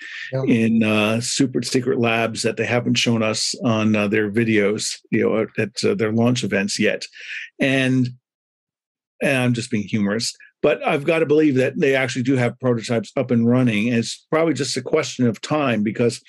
in 0.48 0.82
uh, 0.82 1.20
super 1.20 1.62
secret 1.62 2.00
labs 2.00 2.44
that 2.44 2.56
they 2.56 2.66
haven't 2.66 2.98
shown 2.98 3.22
us 3.22 3.54
on 3.66 3.94
uh, 3.94 4.08
their 4.08 4.32
videos, 4.32 4.96
you 5.12 5.22
know, 5.22 5.46
at 5.58 5.84
uh, 5.84 5.94
their 5.94 6.14
launch 6.14 6.46
events 6.46 6.80
yet. 6.80 7.06
And 7.60 8.10
and 9.22 9.38
I'm 9.38 9.54
just 9.54 9.70
being 9.70 9.84
humorous, 9.84 10.34
but 10.64 10.84
I've 10.88 11.04
got 11.04 11.20
to 11.20 11.28
believe 11.28 11.56
that 11.56 11.78
they 11.78 11.96
actually 11.96 12.24
do 12.24 12.38
have 12.38 12.60
prototypes 12.60 13.12
up 13.16 13.30
and 13.30 13.48
running. 13.48 13.90
And 13.90 13.98
it's 13.98 14.26
probably 14.32 14.54
just 14.54 14.78
a 14.78 14.82
question 14.82 15.28
of 15.28 15.42
time 15.42 15.84
because 15.84 16.24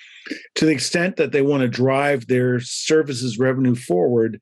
to 0.55 0.65
the 0.65 0.73
extent 0.73 1.17
that 1.17 1.33
they 1.33 1.43
want 1.43 1.63
to 1.63 1.69
drive 1.69 2.27
their 2.27 2.61
services 2.61 3.39
revenue 3.39 3.75
forward, 3.75 4.41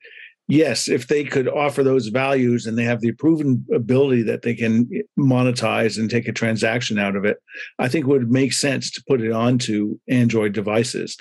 yes, 0.49 0.89
if 0.89 1.07
they 1.07 1.25
could 1.25 1.49
offer 1.49 1.83
those 1.83 2.09
values 2.09 2.67
and 2.67 2.77
they 2.77 2.85
have 2.85 3.01
the 3.01 3.13
proven 3.13 3.65
ability 3.73 4.23
that 4.23 4.43
they 4.43 4.55
can 4.55 4.89
monetize 5.19 5.97
and 5.97 6.11
take 6.11 6.29
a 6.29 6.33
transaction 6.33 6.99
out 6.99 7.17
of 7.17 7.25
it, 7.25 7.39
I 7.79 7.89
think 7.89 8.05
it 8.05 8.09
would 8.09 8.31
make 8.31 8.53
sense 8.53 8.91
to 8.91 9.05
put 9.09 9.21
it 9.23 9.33
onto 9.33 9.99
Android 10.09 10.53
devices. 10.53 11.17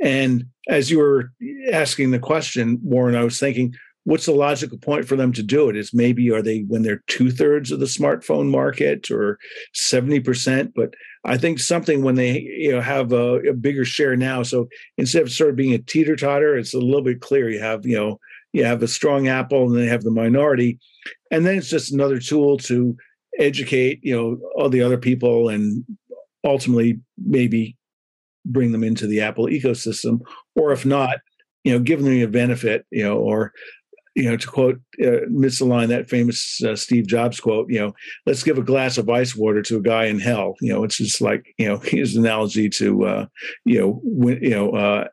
And 0.00 0.44
as 0.68 0.90
you 0.90 0.98
were 0.98 1.32
asking 1.72 2.12
the 2.12 2.18
question, 2.18 2.78
Warren, 2.82 3.16
I 3.16 3.24
was 3.24 3.40
thinking, 3.40 3.74
what's 4.08 4.24
the 4.24 4.32
logical 4.32 4.78
point 4.78 5.06
for 5.06 5.16
them 5.16 5.34
to 5.34 5.42
do 5.42 5.68
it 5.68 5.76
is 5.76 5.92
maybe 5.92 6.30
are 6.30 6.40
they 6.40 6.60
when 6.60 6.80
they're 6.80 7.02
two-thirds 7.08 7.70
of 7.70 7.78
the 7.78 7.84
smartphone 7.84 8.48
market 8.48 9.10
or 9.10 9.38
70% 9.76 10.72
but 10.74 10.94
i 11.26 11.36
think 11.36 11.58
something 11.58 12.02
when 12.02 12.14
they 12.14 12.40
you 12.40 12.72
know 12.72 12.80
have 12.80 13.12
a, 13.12 13.40
a 13.40 13.52
bigger 13.52 13.84
share 13.84 14.16
now 14.16 14.42
so 14.42 14.66
instead 14.96 15.22
of 15.22 15.30
sort 15.30 15.50
of 15.50 15.56
being 15.56 15.74
a 15.74 15.78
teeter-totter 15.78 16.56
it's 16.56 16.72
a 16.72 16.78
little 16.78 17.02
bit 17.02 17.20
clear 17.20 17.50
you 17.50 17.60
have 17.60 17.84
you 17.84 17.96
know 17.96 18.18
you 18.54 18.64
have 18.64 18.82
a 18.82 18.88
strong 18.88 19.28
apple 19.28 19.66
and 19.66 19.76
they 19.76 19.86
have 19.86 20.04
the 20.04 20.10
minority 20.10 20.78
and 21.30 21.44
then 21.44 21.58
it's 21.58 21.68
just 21.68 21.92
another 21.92 22.18
tool 22.18 22.56
to 22.56 22.96
educate 23.38 24.00
you 24.02 24.16
know 24.16 24.38
all 24.56 24.70
the 24.70 24.82
other 24.82 24.98
people 24.98 25.50
and 25.50 25.84
ultimately 26.46 26.98
maybe 27.18 27.76
bring 28.46 28.72
them 28.72 28.82
into 28.82 29.06
the 29.06 29.20
apple 29.20 29.44
ecosystem 29.48 30.20
or 30.56 30.72
if 30.72 30.86
not 30.86 31.18
you 31.64 31.72
know 31.74 31.78
give 31.78 32.02
them 32.02 32.14
a 32.14 32.24
benefit 32.24 32.86
you 32.90 33.04
know 33.04 33.18
or 33.18 33.52
you 34.18 34.28
know, 34.28 34.36
to 34.36 34.48
quote 34.48 34.80
uh, 35.00 35.86
that 35.86 36.06
famous 36.08 36.60
uh, 36.64 36.74
Steve 36.74 37.06
Jobs 37.06 37.38
quote, 37.38 37.70
you 37.70 37.78
know, 37.78 37.94
let's 38.26 38.42
give 38.42 38.58
a 38.58 38.62
glass 38.62 38.98
of 38.98 39.08
ice 39.08 39.36
water 39.36 39.62
to 39.62 39.76
a 39.76 39.80
guy 39.80 40.06
in 40.06 40.18
hell. 40.18 40.56
You 40.60 40.72
know, 40.72 40.82
it's 40.82 40.96
just 40.96 41.20
like 41.20 41.54
you 41.56 41.68
know, 41.68 41.78
his 41.84 42.16
analogy 42.16 42.68
to 42.70 43.04
uh, 43.04 43.26
you 43.64 43.80
know, 43.80 44.00
win, 44.02 44.42
you 44.42 44.50
know, 44.50 44.70
uh, 44.72 45.04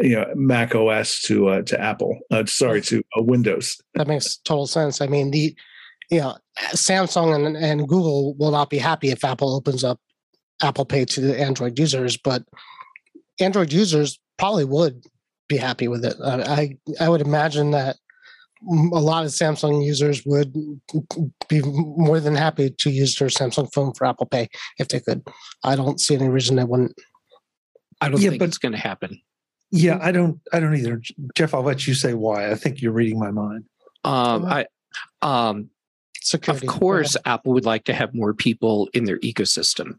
you 0.00 0.16
know, 0.16 0.26
Mac 0.34 0.74
OS 0.74 1.22
to 1.22 1.48
uh, 1.48 1.62
to 1.62 1.80
Apple. 1.80 2.18
Uh, 2.32 2.44
sorry, 2.46 2.80
to 2.82 3.02
uh, 3.16 3.22
Windows. 3.22 3.80
That 3.94 4.08
makes 4.08 4.36
total 4.38 4.66
sense. 4.66 5.00
I 5.00 5.06
mean, 5.06 5.30
the 5.30 5.54
you 6.10 6.18
know, 6.18 6.36
Samsung 6.72 7.46
and, 7.46 7.56
and 7.56 7.88
Google 7.88 8.34
will 8.34 8.50
not 8.50 8.68
be 8.68 8.78
happy 8.78 9.10
if 9.10 9.24
Apple 9.24 9.54
opens 9.54 9.84
up 9.84 10.00
Apple 10.60 10.84
Pay 10.84 11.04
to 11.04 11.20
the 11.20 11.40
Android 11.40 11.78
users, 11.78 12.16
but 12.16 12.42
Android 13.38 13.72
users 13.72 14.18
probably 14.38 14.64
would 14.64 15.04
be 15.48 15.56
happy 15.56 15.86
with 15.86 16.04
it. 16.04 16.16
I 16.20 16.76
I 16.98 17.08
would 17.08 17.20
imagine 17.20 17.70
that 17.70 17.96
a 18.68 19.00
lot 19.00 19.24
of 19.24 19.30
Samsung 19.30 19.84
users 19.84 20.24
would 20.26 20.52
be 21.48 21.62
more 21.62 22.20
than 22.20 22.34
happy 22.34 22.70
to 22.70 22.90
use 22.90 23.16
their 23.16 23.28
Samsung 23.28 23.72
phone 23.72 23.92
for 23.94 24.06
Apple 24.06 24.26
Pay 24.26 24.48
if 24.78 24.88
they 24.88 25.00
could. 25.00 25.26
I 25.64 25.76
don't 25.76 26.00
see 26.00 26.14
any 26.14 26.28
reason 26.28 26.56
they 26.56 26.64
wouldn't. 26.64 26.94
I 28.00 28.08
don't 28.08 28.20
yeah, 28.20 28.30
think 28.30 28.40
but, 28.40 28.48
it's 28.48 28.58
going 28.58 28.72
to 28.72 28.78
happen. 28.78 29.20
Yeah, 29.70 29.98
I 30.00 30.12
don't. 30.12 30.40
I 30.52 30.60
don't 30.60 30.76
either. 30.76 31.00
Jeff, 31.34 31.54
I'll 31.54 31.62
let 31.62 31.86
you 31.86 31.94
say 31.94 32.14
why. 32.14 32.50
I 32.50 32.54
think 32.54 32.80
you're 32.80 32.92
reading 32.92 33.18
my 33.18 33.30
mind. 33.30 33.64
Um, 34.04 34.44
I, 34.44 34.66
um, 35.22 35.70
Security. 36.22 36.66
Of 36.66 36.72
course, 36.72 37.16
Apple 37.24 37.54
would 37.54 37.64
like 37.64 37.84
to 37.84 37.94
have 37.94 38.14
more 38.14 38.34
people 38.34 38.90
in 38.92 39.04
their 39.04 39.18
ecosystem. 39.20 39.98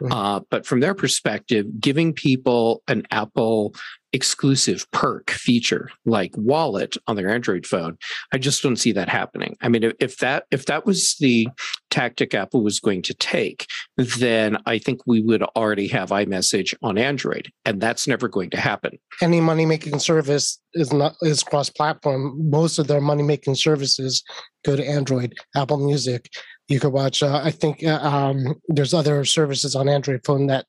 Right. 0.00 0.12
Uh, 0.12 0.40
but 0.50 0.64
from 0.64 0.80
their 0.80 0.94
perspective, 0.94 1.66
giving 1.78 2.14
people 2.14 2.82
an 2.88 3.06
Apple 3.10 3.74
exclusive 4.12 4.90
perk 4.90 5.30
feature 5.30 5.90
like 6.06 6.32
wallet 6.36 6.96
on 7.06 7.16
their 7.16 7.28
android 7.28 7.66
phone. 7.66 7.98
I 8.32 8.38
just 8.38 8.62
don't 8.62 8.76
see 8.76 8.92
that 8.92 9.08
happening. 9.08 9.56
I 9.60 9.68
mean 9.68 9.92
if 10.00 10.18
that 10.18 10.44
if 10.50 10.66
that 10.66 10.86
was 10.86 11.16
the 11.20 11.48
tactic 11.90 12.34
apple 12.34 12.62
was 12.62 12.80
going 12.80 13.02
to 13.02 13.14
take 13.14 13.66
then 13.96 14.58
i 14.66 14.78
think 14.78 15.00
we 15.06 15.20
would 15.20 15.42
already 15.42 15.88
have 15.88 16.12
imessage 16.12 16.74
on 16.82 16.98
android 16.98 17.50
and 17.64 17.80
that's 17.80 18.06
never 18.06 18.28
going 18.28 18.50
to 18.50 18.56
happen. 18.56 18.98
Any 19.22 19.40
money 19.40 19.66
making 19.66 19.98
service 19.98 20.58
is 20.74 20.92
not 20.92 21.14
is 21.22 21.42
cross 21.42 21.70
platform 21.70 22.50
most 22.50 22.78
of 22.78 22.86
their 22.86 23.00
money 23.00 23.22
making 23.22 23.54
services 23.54 24.22
go 24.64 24.76
to 24.76 24.86
android 24.86 25.34
apple 25.56 25.78
music. 25.78 26.30
You 26.68 26.80
could 26.80 26.92
watch 26.92 27.22
uh, 27.22 27.40
i 27.44 27.50
think 27.50 27.84
uh, 27.84 28.00
um, 28.02 28.54
there's 28.68 28.94
other 28.94 29.24
services 29.24 29.74
on 29.74 29.88
android 29.88 30.22
phone 30.24 30.46
that 30.46 30.66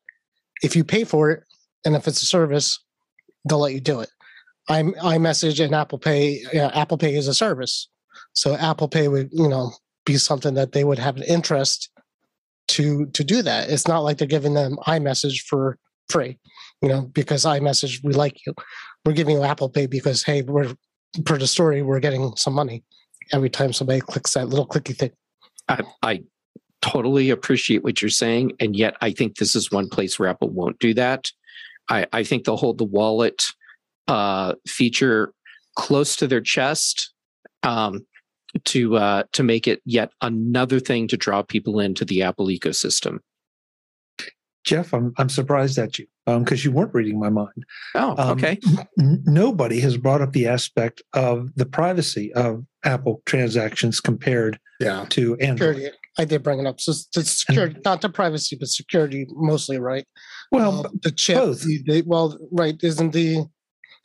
if 0.62 0.75
you 0.75 0.84
pay 0.84 1.04
for 1.04 1.32
it 1.32 1.43
and 1.86 1.95
if 1.95 2.08
it's 2.08 2.21
a 2.21 2.25
service 2.25 2.80
they'll 3.49 3.59
let 3.59 3.73
you 3.73 3.81
do 3.81 3.99
it. 3.99 4.09
I 4.69 4.83
iMessage 4.83 5.63
and 5.63 5.73
Apple 5.73 5.97
Pay. 5.97 6.43
Apple 6.53 6.97
Pay 6.97 7.15
is 7.15 7.27
a 7.27 7.33
service, 7.33 7.89
so 8.33 8.55
Apple 8.55 8.88
Pay 8.88 9.07
would 9.07 9.29
you 9.31 9.47
know 9.47 9.71
be 10.05 10.17
something 10.17 10.53
that 10.53 10.71
they 10.71 10.83
would 10.83 10.99
have 10.99 11.17
an 11.17 11.23
interest 11.23 11.89
to 12.69 13.07
to 13.07 13.23
do 13.23 13.41
that. 13.41 13.69
It's 13.69 13.88
not 13.88 13.99
like 13.99 14.17
they're 14.17 14.27
giving 14.27 14.53
them 14.53 14.77
iMessage 14.88 15.41
for 15.41 15.77
free, 16.09 16.38
you 16.81 16.89
know, 16.89 17.01
because 17.13 17.45
iMessage 17.45 18.03
we 18.03 18.13
like 18.13 18.45
you. 18.45 18.53
We're 19.05 19.13
giving 19.13 19.38
you 19.38 19.43
Apple 19.43 19.69
Pay 19.69 19.88
because 19.88 20.23
hey, 20.23 20.43
we're 20.43 20.73
per 21.25 21.38
the 21.38 21.47
story 21.47 21.81
we're 21.81 21.99
getting 21.99 22.35
some 22.35 22.53
money 22.53 22.83
every 23.33 23.49
time 23.49 23.73
somebody 23.73 24.01
clicks 24.01 24.33
that 24.33 24.49
little 24.49 24.67
clicky 24.67 24.95
thing. 24.95 25.12
I, 25.67 25.81
I 26.01 26.23
totally 26.81 27.29
appreciate 27.29 27.83
what 27.83 28.01
you're 28.01 28.09
saying, 28.09 28.53
and 28.59 28.75
yet 28.75 28.95
I 29.01 29.12
think 29.12 29.38
this 29.38 29.55
is 29.55 29.71
one 29.71 29.89
place 29.89 30.17
where 30.17 30.29
Apple 30.29 30.49
won't 30.49 30.79
do 30.79 30.93
that. 30.95 31.31
I, 31.89 32.06
I 32.13 32.23
think 32.23 32.43
they'll 32.43 32.58
hold 32.58 32.78
the 32.78 32.84
wallet 32.86 33.45
uh, 34.08 34.56
feature 34.67 35.34
close 35.75 36.15
to 36.17 36.28
their 36.28 36.41
chest 36.41 37.13
um, 37.63 38.06
to 38.65 38.97
uh, 38.97 39.23
to 39.34 39.43
make 39.43 39.67
it 39.67 39.82
yet 39.86 40.12
another 40.21 40.80
thing 40.80 41.08
to 41.08 41.17
draw 41.17 41.41
people 41.41 41.80
into 41.80 42.06
the 42.06 42.23
Apple 42.23 42.47
ecosystem. 42.47 43.19
Jeff, 44.65 44.93
I'm 44.93 45.13
I'm 45.17 45.30
surprised 45.30 45.78
at 45.78 45.97
you 45.97 46.08
because 46.25 46.65
um, 46.65 46.69
you 46.69 46.71
weren't 46.71 46.93
reading 46.93 47.19
my 47.19 47.30
mind. 47.30 47.65
Oh, 47.95 48.15
um, 48.17 48.38
okay. 48.38 48.60
N- 48.99 49.23
nobody 49.25 49.80
has 49.80 49.97
brought 49.97 50.21
up 50.21 50.34
the 50.34 50.47
aspect 50.47 51.02
of 51.13 51.56
the 51.56 51.65
privacy 51.65 52.34
of 52.34 52.65
Apple 52.84 53.21
transactions 53.25 53.99
compared 53.99 54.60
yeah. 54.80 55.06
to 55.10 55.38
Android. 55.38 55.75
Security. 55.75 55.97
I 56.17 56.25
did 56.25 56.43
bring 56.43 56.60
it 56.60 56.67
up. 56.67 56.82
So 56.82 56.91
it's 57.15 57.45
security, 57.45 57.75
and, 57.75 57.84
not 57.86 58.02
the 58.02 58.10
privacy, 58.10 58.58
but 58.60 58.67
security 58.67 59.25
mostly, 59.32 59.80
right? 59.80 60.06
Well, 60.51 60.85
uh, 60.85 60.89
the 61.01 61.12
chip. 61.12 61.38
Both. 61.38 61.65
Well, 62.05 62.38
right. 62.51 62.75
Isn't 62.81 63.12
the 63.12 63.45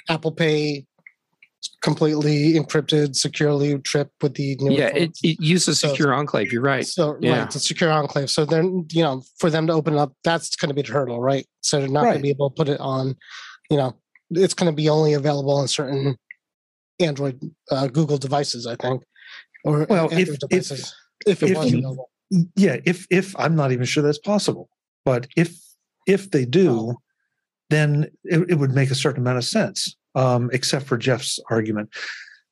Apple 0.09 0.33
Pay 0.33 0.87
completely 1.83 2.54
encrypted, 2.54 3.16
securely 3.16 3.78
trip 3.80 4.11
with 4.22 4.35
the 4.35 4.57
yeah, 4.61 4.88
it, 4.88 5.18
it, 5.22 5.40
uses 5.40 5.80
secure 5.80 6.12
enclave. 6.14 6.52
You're 6.52 6.62
right. 6.62 6.87
So 6.87 7.16
yeah. 7.20 7.40
right, 7.40 7.50
the 7.50 7.61
secure 7.61 7.90
enclave. 7.90 8.30
So 8.30 8.44
then 8.44 8.87
you 8.92 9.02
know, 9.02 9.22
for 9.38 9.50
them 9.50 9.66
to 9.68 9.72
open 9.72 9.96
up, 9.96 10.12
that's 10.24 10.57
going 10.57 10.68
to 10.68 10.74
be 10.74 10.83
the 10.83 10.92
hurdle, 10.92 11.20
right? 11.20 11.46
So 11.61 11.80
they're 11.80 11.88
not 11.88 12.04
right. 12.04 12.11
going 12.11 12.18
to 12.18 12.22
be 12.22 12.30
able 12.30 12.50
to 12.50 12.54
put 12.54 12.68
it 12.68 12.80
on. 12.80 13.16
You 13.70 13.78
know, 13.78 13.96
it's 14.30 14.54
going 14.54 14.70
to 14.70 14.76
be 14.76 14.88
only 14.88 15.14
available 15.14 15.57
on 15.57 15.68
certain 15.68 16.16
Android, 17.00 17.40
uh, 17.70 17.87
Google 17.88 18.18
devices, 18.18 18.66
I 18.66 18.76
think, 18.76 19.02
or 19.64 19.87
well, 19.88 20.12
Android 20.12 20.28
if, 20.28 20.38
devices. 20.38 20.94
If, 21.26 21.42
if 21.42 21.50
it 21.50 21.74
if. 21.74 21.96
Yeah, 22.57 22.78
if 22.85 23.07
if 23.11 23.38
I'm 23.38 23.54
not 23.54 23.72
even 23.72 23.85
sure 23.85 24.02
that's 24.02 24.18
possible, 24.18 24.68
but 25.04 25.26
if 25.37 25.57
if 26.07 26.31
they 26.31 26.45
do, 26.45 26.97
then 27.71 28.11
it, 28.25 28.51
it, 28.51 28.55
would 28.57 28.75
make 28.75 28.90
a 28.90 28.95
certain 28.95 29.23
amount 29.23 29.38
of 29.38 29.45
sense, 29.45 29.97
um, 30.14 30.51
except 30.53 30.87
for 30.87 30.97
Jeff's 30.97 31.40
argument. 31.51 31.90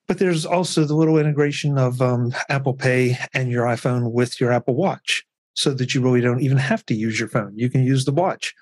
But 0.09 0.19
there's 0.19 0.45
also 0.45 0.85
the 0.85 0.97
little 0.97 1.19
integration 1.19 1.79
of 1.79 2.01
um, 2.03 2.35
Apple 2.49 2.75
Pay 2.75 3.17
and 3.35 3.51
your 3.51 3.65
iPhone 3.65 4.13
with 4.13 4.41
your 4.41 4.53
Apple 4.53 4.75
Watch, 4.75 5.25
so 5.55 5.73
that 5.75 5.95
you 5.95 6.01
really 6.01 6.21
don't 6.21 6.41
even 6.41 6.57
have 6.57 6.85
to 6.87 6.95
use 6.95 7.19
your 7.19 7.29
phone. 7.29 7.53
You 7.55 7.71
can 7.71 7.83
use 7.83 8.05
the 8.05 8.13
watch. 8.13 8.55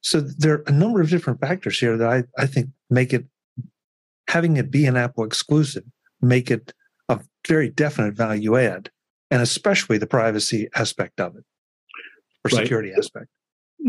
So 0.00 0.20
there 0.20 0.54
are 0.54 0.64
a 0.66 0.72
number 0.72 1.00
of 1.00 1.10
different 1.10 1.40
factors 1.40 1.78
here 1.78 1.96
that 1.96 2.08
I, 2.08 2.24
I 2.40 2.46
think 2.46 2.68
make 2.88 3.12
it 3.12 3.26
having 4.28 4.56
it 4.56 4.70
be 4.70 4.86
an 4.86 4.96
Apple 4.96 5.24
exclusive, 5.24 5.84
make 6.20 6.50
it 6.50 6.72
a 7.08 7.20
very 7.46 7.68
definite 7.70 8.14
value 8.14 8.56
add, 8.56 8.90
and 9.30 9.42
especially 9.42 9.98
the 9.98 10.06
privacy 10.06 10.68
aspect 10.74 11.20
of 11.20 11.36
it 11.36 11.44
or 12.44 12.50
right. 12.52 12.62
security 12.62 12.92
aspect. 12.96 13.28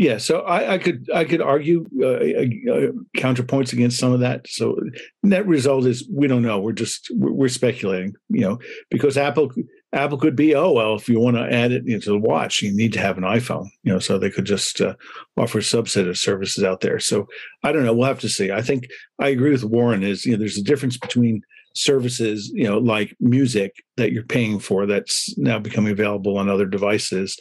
Yeah, 0.00 0.16
so 0.16 0.40
I, 0.40 0.72
I, 0.72 0.78
could 0.78 1.10
I 1.14 1.24
could 1.24 1.42
argue 1.42 1.84
uh, 2.00 2.06
uh, 2.06 2.92
counterpoints 3.18 3.74
against 3.74 3.98
some 3.98 4.12
of 4.12 4.20
that. 4.20 4.48
So 4.48 4.74
net 5.22 5.46
result 5.46 5.84
is 5.84 6.08
we 6.10 6.26
don't 6.26 6.40
know. 6.40 6.58
We're 6.58 6.72
just 6.72 7.10
we're 7.10 7.48
speculating, 7.48 8.14
you 8.30 8.40
know, 8.40 8.58
because 8.90 9.18
Apple 9.18 9.52
Apple 9.92 10.16
could 10.16 10.34
be 10.34 10.54
oh 10.54 10.72
well 10.72 10.94
if 10.94 11.06
you 11.06 11.20
want 11.20 11.36
to 11.36 11.42
add 11.42 11.70
it 11.70 11.82
you 11.84 11.92
know, 11.92 12.00
to 12.00 12.10
the 12.12 12.18
watch 12.18 12.62
you 12.62 12.74
need 12.74 12.94
to 12.94 12.98
have 12.98 13.18
an 13.18 13.24
iPhone, 13.24 13.68
you 13.82 13.92
know, 13.92 13.98
so 13.98 14.16
they 14.16 14.30
could 14.30 14.46
just 14.46 14.80
uh, 14.80 14.94
offer 15.36 15.58
a 15.58 15.60
subset 15.60 16.08
of 16.08 16.16
services 16.16 16.64
out 16.64 16.80
there. 16.80 16.98
So 16.98 17.26
I 17.62 17.70
don't 17.70 17.84
know. 17.84 17.92
We'll 17.92 18.08
have 18.08 18.20
to 18.20 18.28
see. 18.30 18.50
I 18.50 18.62
think 18.62 18.88
I 19.18 19.28
agree 19.28 19.50
with 19.50 19.64
Warren. 19.64 20.02
Is 20.02 20.24
you 20.24 20.32
know 20.32 20.38
there's 20.38 20.56
a 20.56 20.64
difference 20.64 20.96
between 20.96 21.42
services 21.74 22.50
you 22.54 22.64
know 22.64 22.78
like 22.78 23.14
music 23.20 23.74
that 23.98 24.12
you're 24.12 24.24
paying 24.24 24.60
for 24.60 24.86
that's 24.86 25.36
now 25.36 25.58
becoming 25.58 25.92
available 25.92 26.38
on 26.38 26.48
other 26.48 26.66
devices 26.66 27.36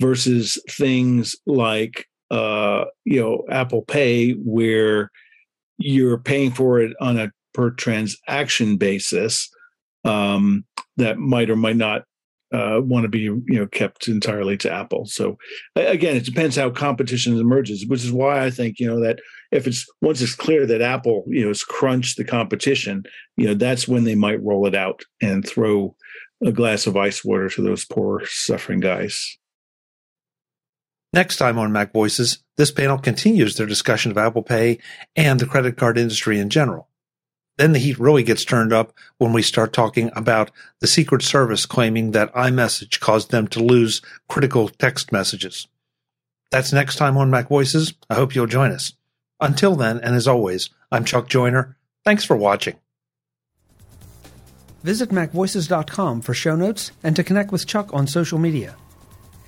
versus 0.00 0.60
things 0.70 1.36
like 1.46 2.06
uh, 2.30 2.84
you 3.04 3.20
know 3.20 3.44
Apple 3.50 3.82
Pay, 3.82 4.32
where 4.32 5.10
you're 5.78 6.18
paying 6.18 6.50
for 6.50 6.80
it 6.80 6.94
on 7.00 7.18
a 7.18 7.30
per 7.54 7.70
transaction 7.70 8.76
basis 8.76 9.48
um, 10.04 10.64
that 10.96 11.18
might 11.18 11.50
or 11.50 11.56
might 11.56 11.76
not 11.76 12.02
uh, 12.52 12.80
want 12.82 13.04
to 13.04 13.08
be 13.08 13.20
you 13.20 13.42
know 13.48 13.66
kept 13.66 14.08
entirely 14.08 14.56
to 14.56 14.72
Apple. 14.72 15.06
So 15.06 15.38
again, 15.76 16.16
it 16.16 16.24
depends 16.24 16.56
how 16.56 16.70
competition 16.70 17.38
emerges, 17.38 17.86
which 17.86 18.04
is 18.04 18.12
why 18.12 18.44
I 18.44 18.50
think 18.50 18.78
you 18.78 18.86
know 18.86 19.00
that 19.00 19.20
if 19.50 19.66
it's 19.66 19.86
once 20.00 20.20
it's 20.20 20.34
clear 20.34 20.66
that 20.66 20.82
Apple 20.82 21.24
you 21.28 21.42
know 21.42 21.48
has 21.48 21.62
crunched 21.62 22.16
the 22.16 22.24
competition, 22.24 23.04
you 23.36 23.46
know 23.46 23.54
that's 23.54 23.88
when 23.88 24.04
they 24.04 24.14
might 24.14 24.42
roll 24.42 24.66
it 24.66 24.74
out 24.74 25.02
and 25.20 25.46
throw 25.46 25.94
a 26.44 26.52
glass 26.52 26.86
of 26.86 26.96
ice 26.96 27.24
water 27.24 27.48
to 27.48 27.62
those 27.62 27.84
poor 27.84 28.22
suffering 28.26 28.80
guys. 28.80 29.38
Next 31.12 31.36
time 31.36 31.58
on 31.58 31.70
MacVoices, 31.70 32.38
this 32.56 32.70
panel 32.70 32.98
continues 32.98 33.56
their 33.56 33.66
discussion 33.66 34.10
of 34.10 34.18
Apple 34.18 34.42
Pay 34.42 34.78
and 35.16 35.40
the 35.40 35.46
credit 35.46 35.76
card 35.76 35.96
industry 35.96 36.38
in 36.38 36.50
general. 36.50 36.88
Then 37.56 37.72
the 37.72 37.78
heat 37.78 37.98
really 37.98 38.22
gets 38.22 38.44
turned 38.44 38.72
up 38.72 38.92
when 39.16 39.32
we 39.32 39.42
start 39.42 39.72
talking 39.72 40.10
about 40.14 40.50
the 40.80 40.86
Secret 40.86 41.22
Service 41.22 41.66
claiming 41.66 42.12
that 42.12 42.32
iMessage 42.34 43.00
caused 43.00 43.30
them 43.30 43.48
to 43.48 43.60
lose 43.60 44.02
critical 44.28 44.68
text 44.68 45.10
messages. 45.10 45.66
That's 46.50 46.72
next 46.72 46.96
time 46.96 47.16
on 47.16 47.30
MacVoices. 47.30 47.94
I 48.08 48.14
hope 48.14 48.34
you'll 48.34 48.46
join 48.46 48.70
us. 48.70 48.92
Until 49.40 49.76
then, 49.76 49.98
and 49.98 50.14
as 50.14 50.28
always, 50.28 50.70
I'm 50.92 51.04
Chuck 51.04 51.28
Joiner. 51.28 51.76
Thanks 52.04 52.24
for 52.24 52.36
watching. 52.36 52.76
Visit 54.84 55.10
MacVoices.com 55.10 56.20
for 56.20 56.34
show 56.34 56.54
notes 56.54 56.92
and 57.02 57.16
to 57.16 57.24
connect 57.24 57.50
with 57.50 57.66
Chuck 57.66 57.92
on 57.92 58.06
social 58.06 58.38
media. 58.38 58.76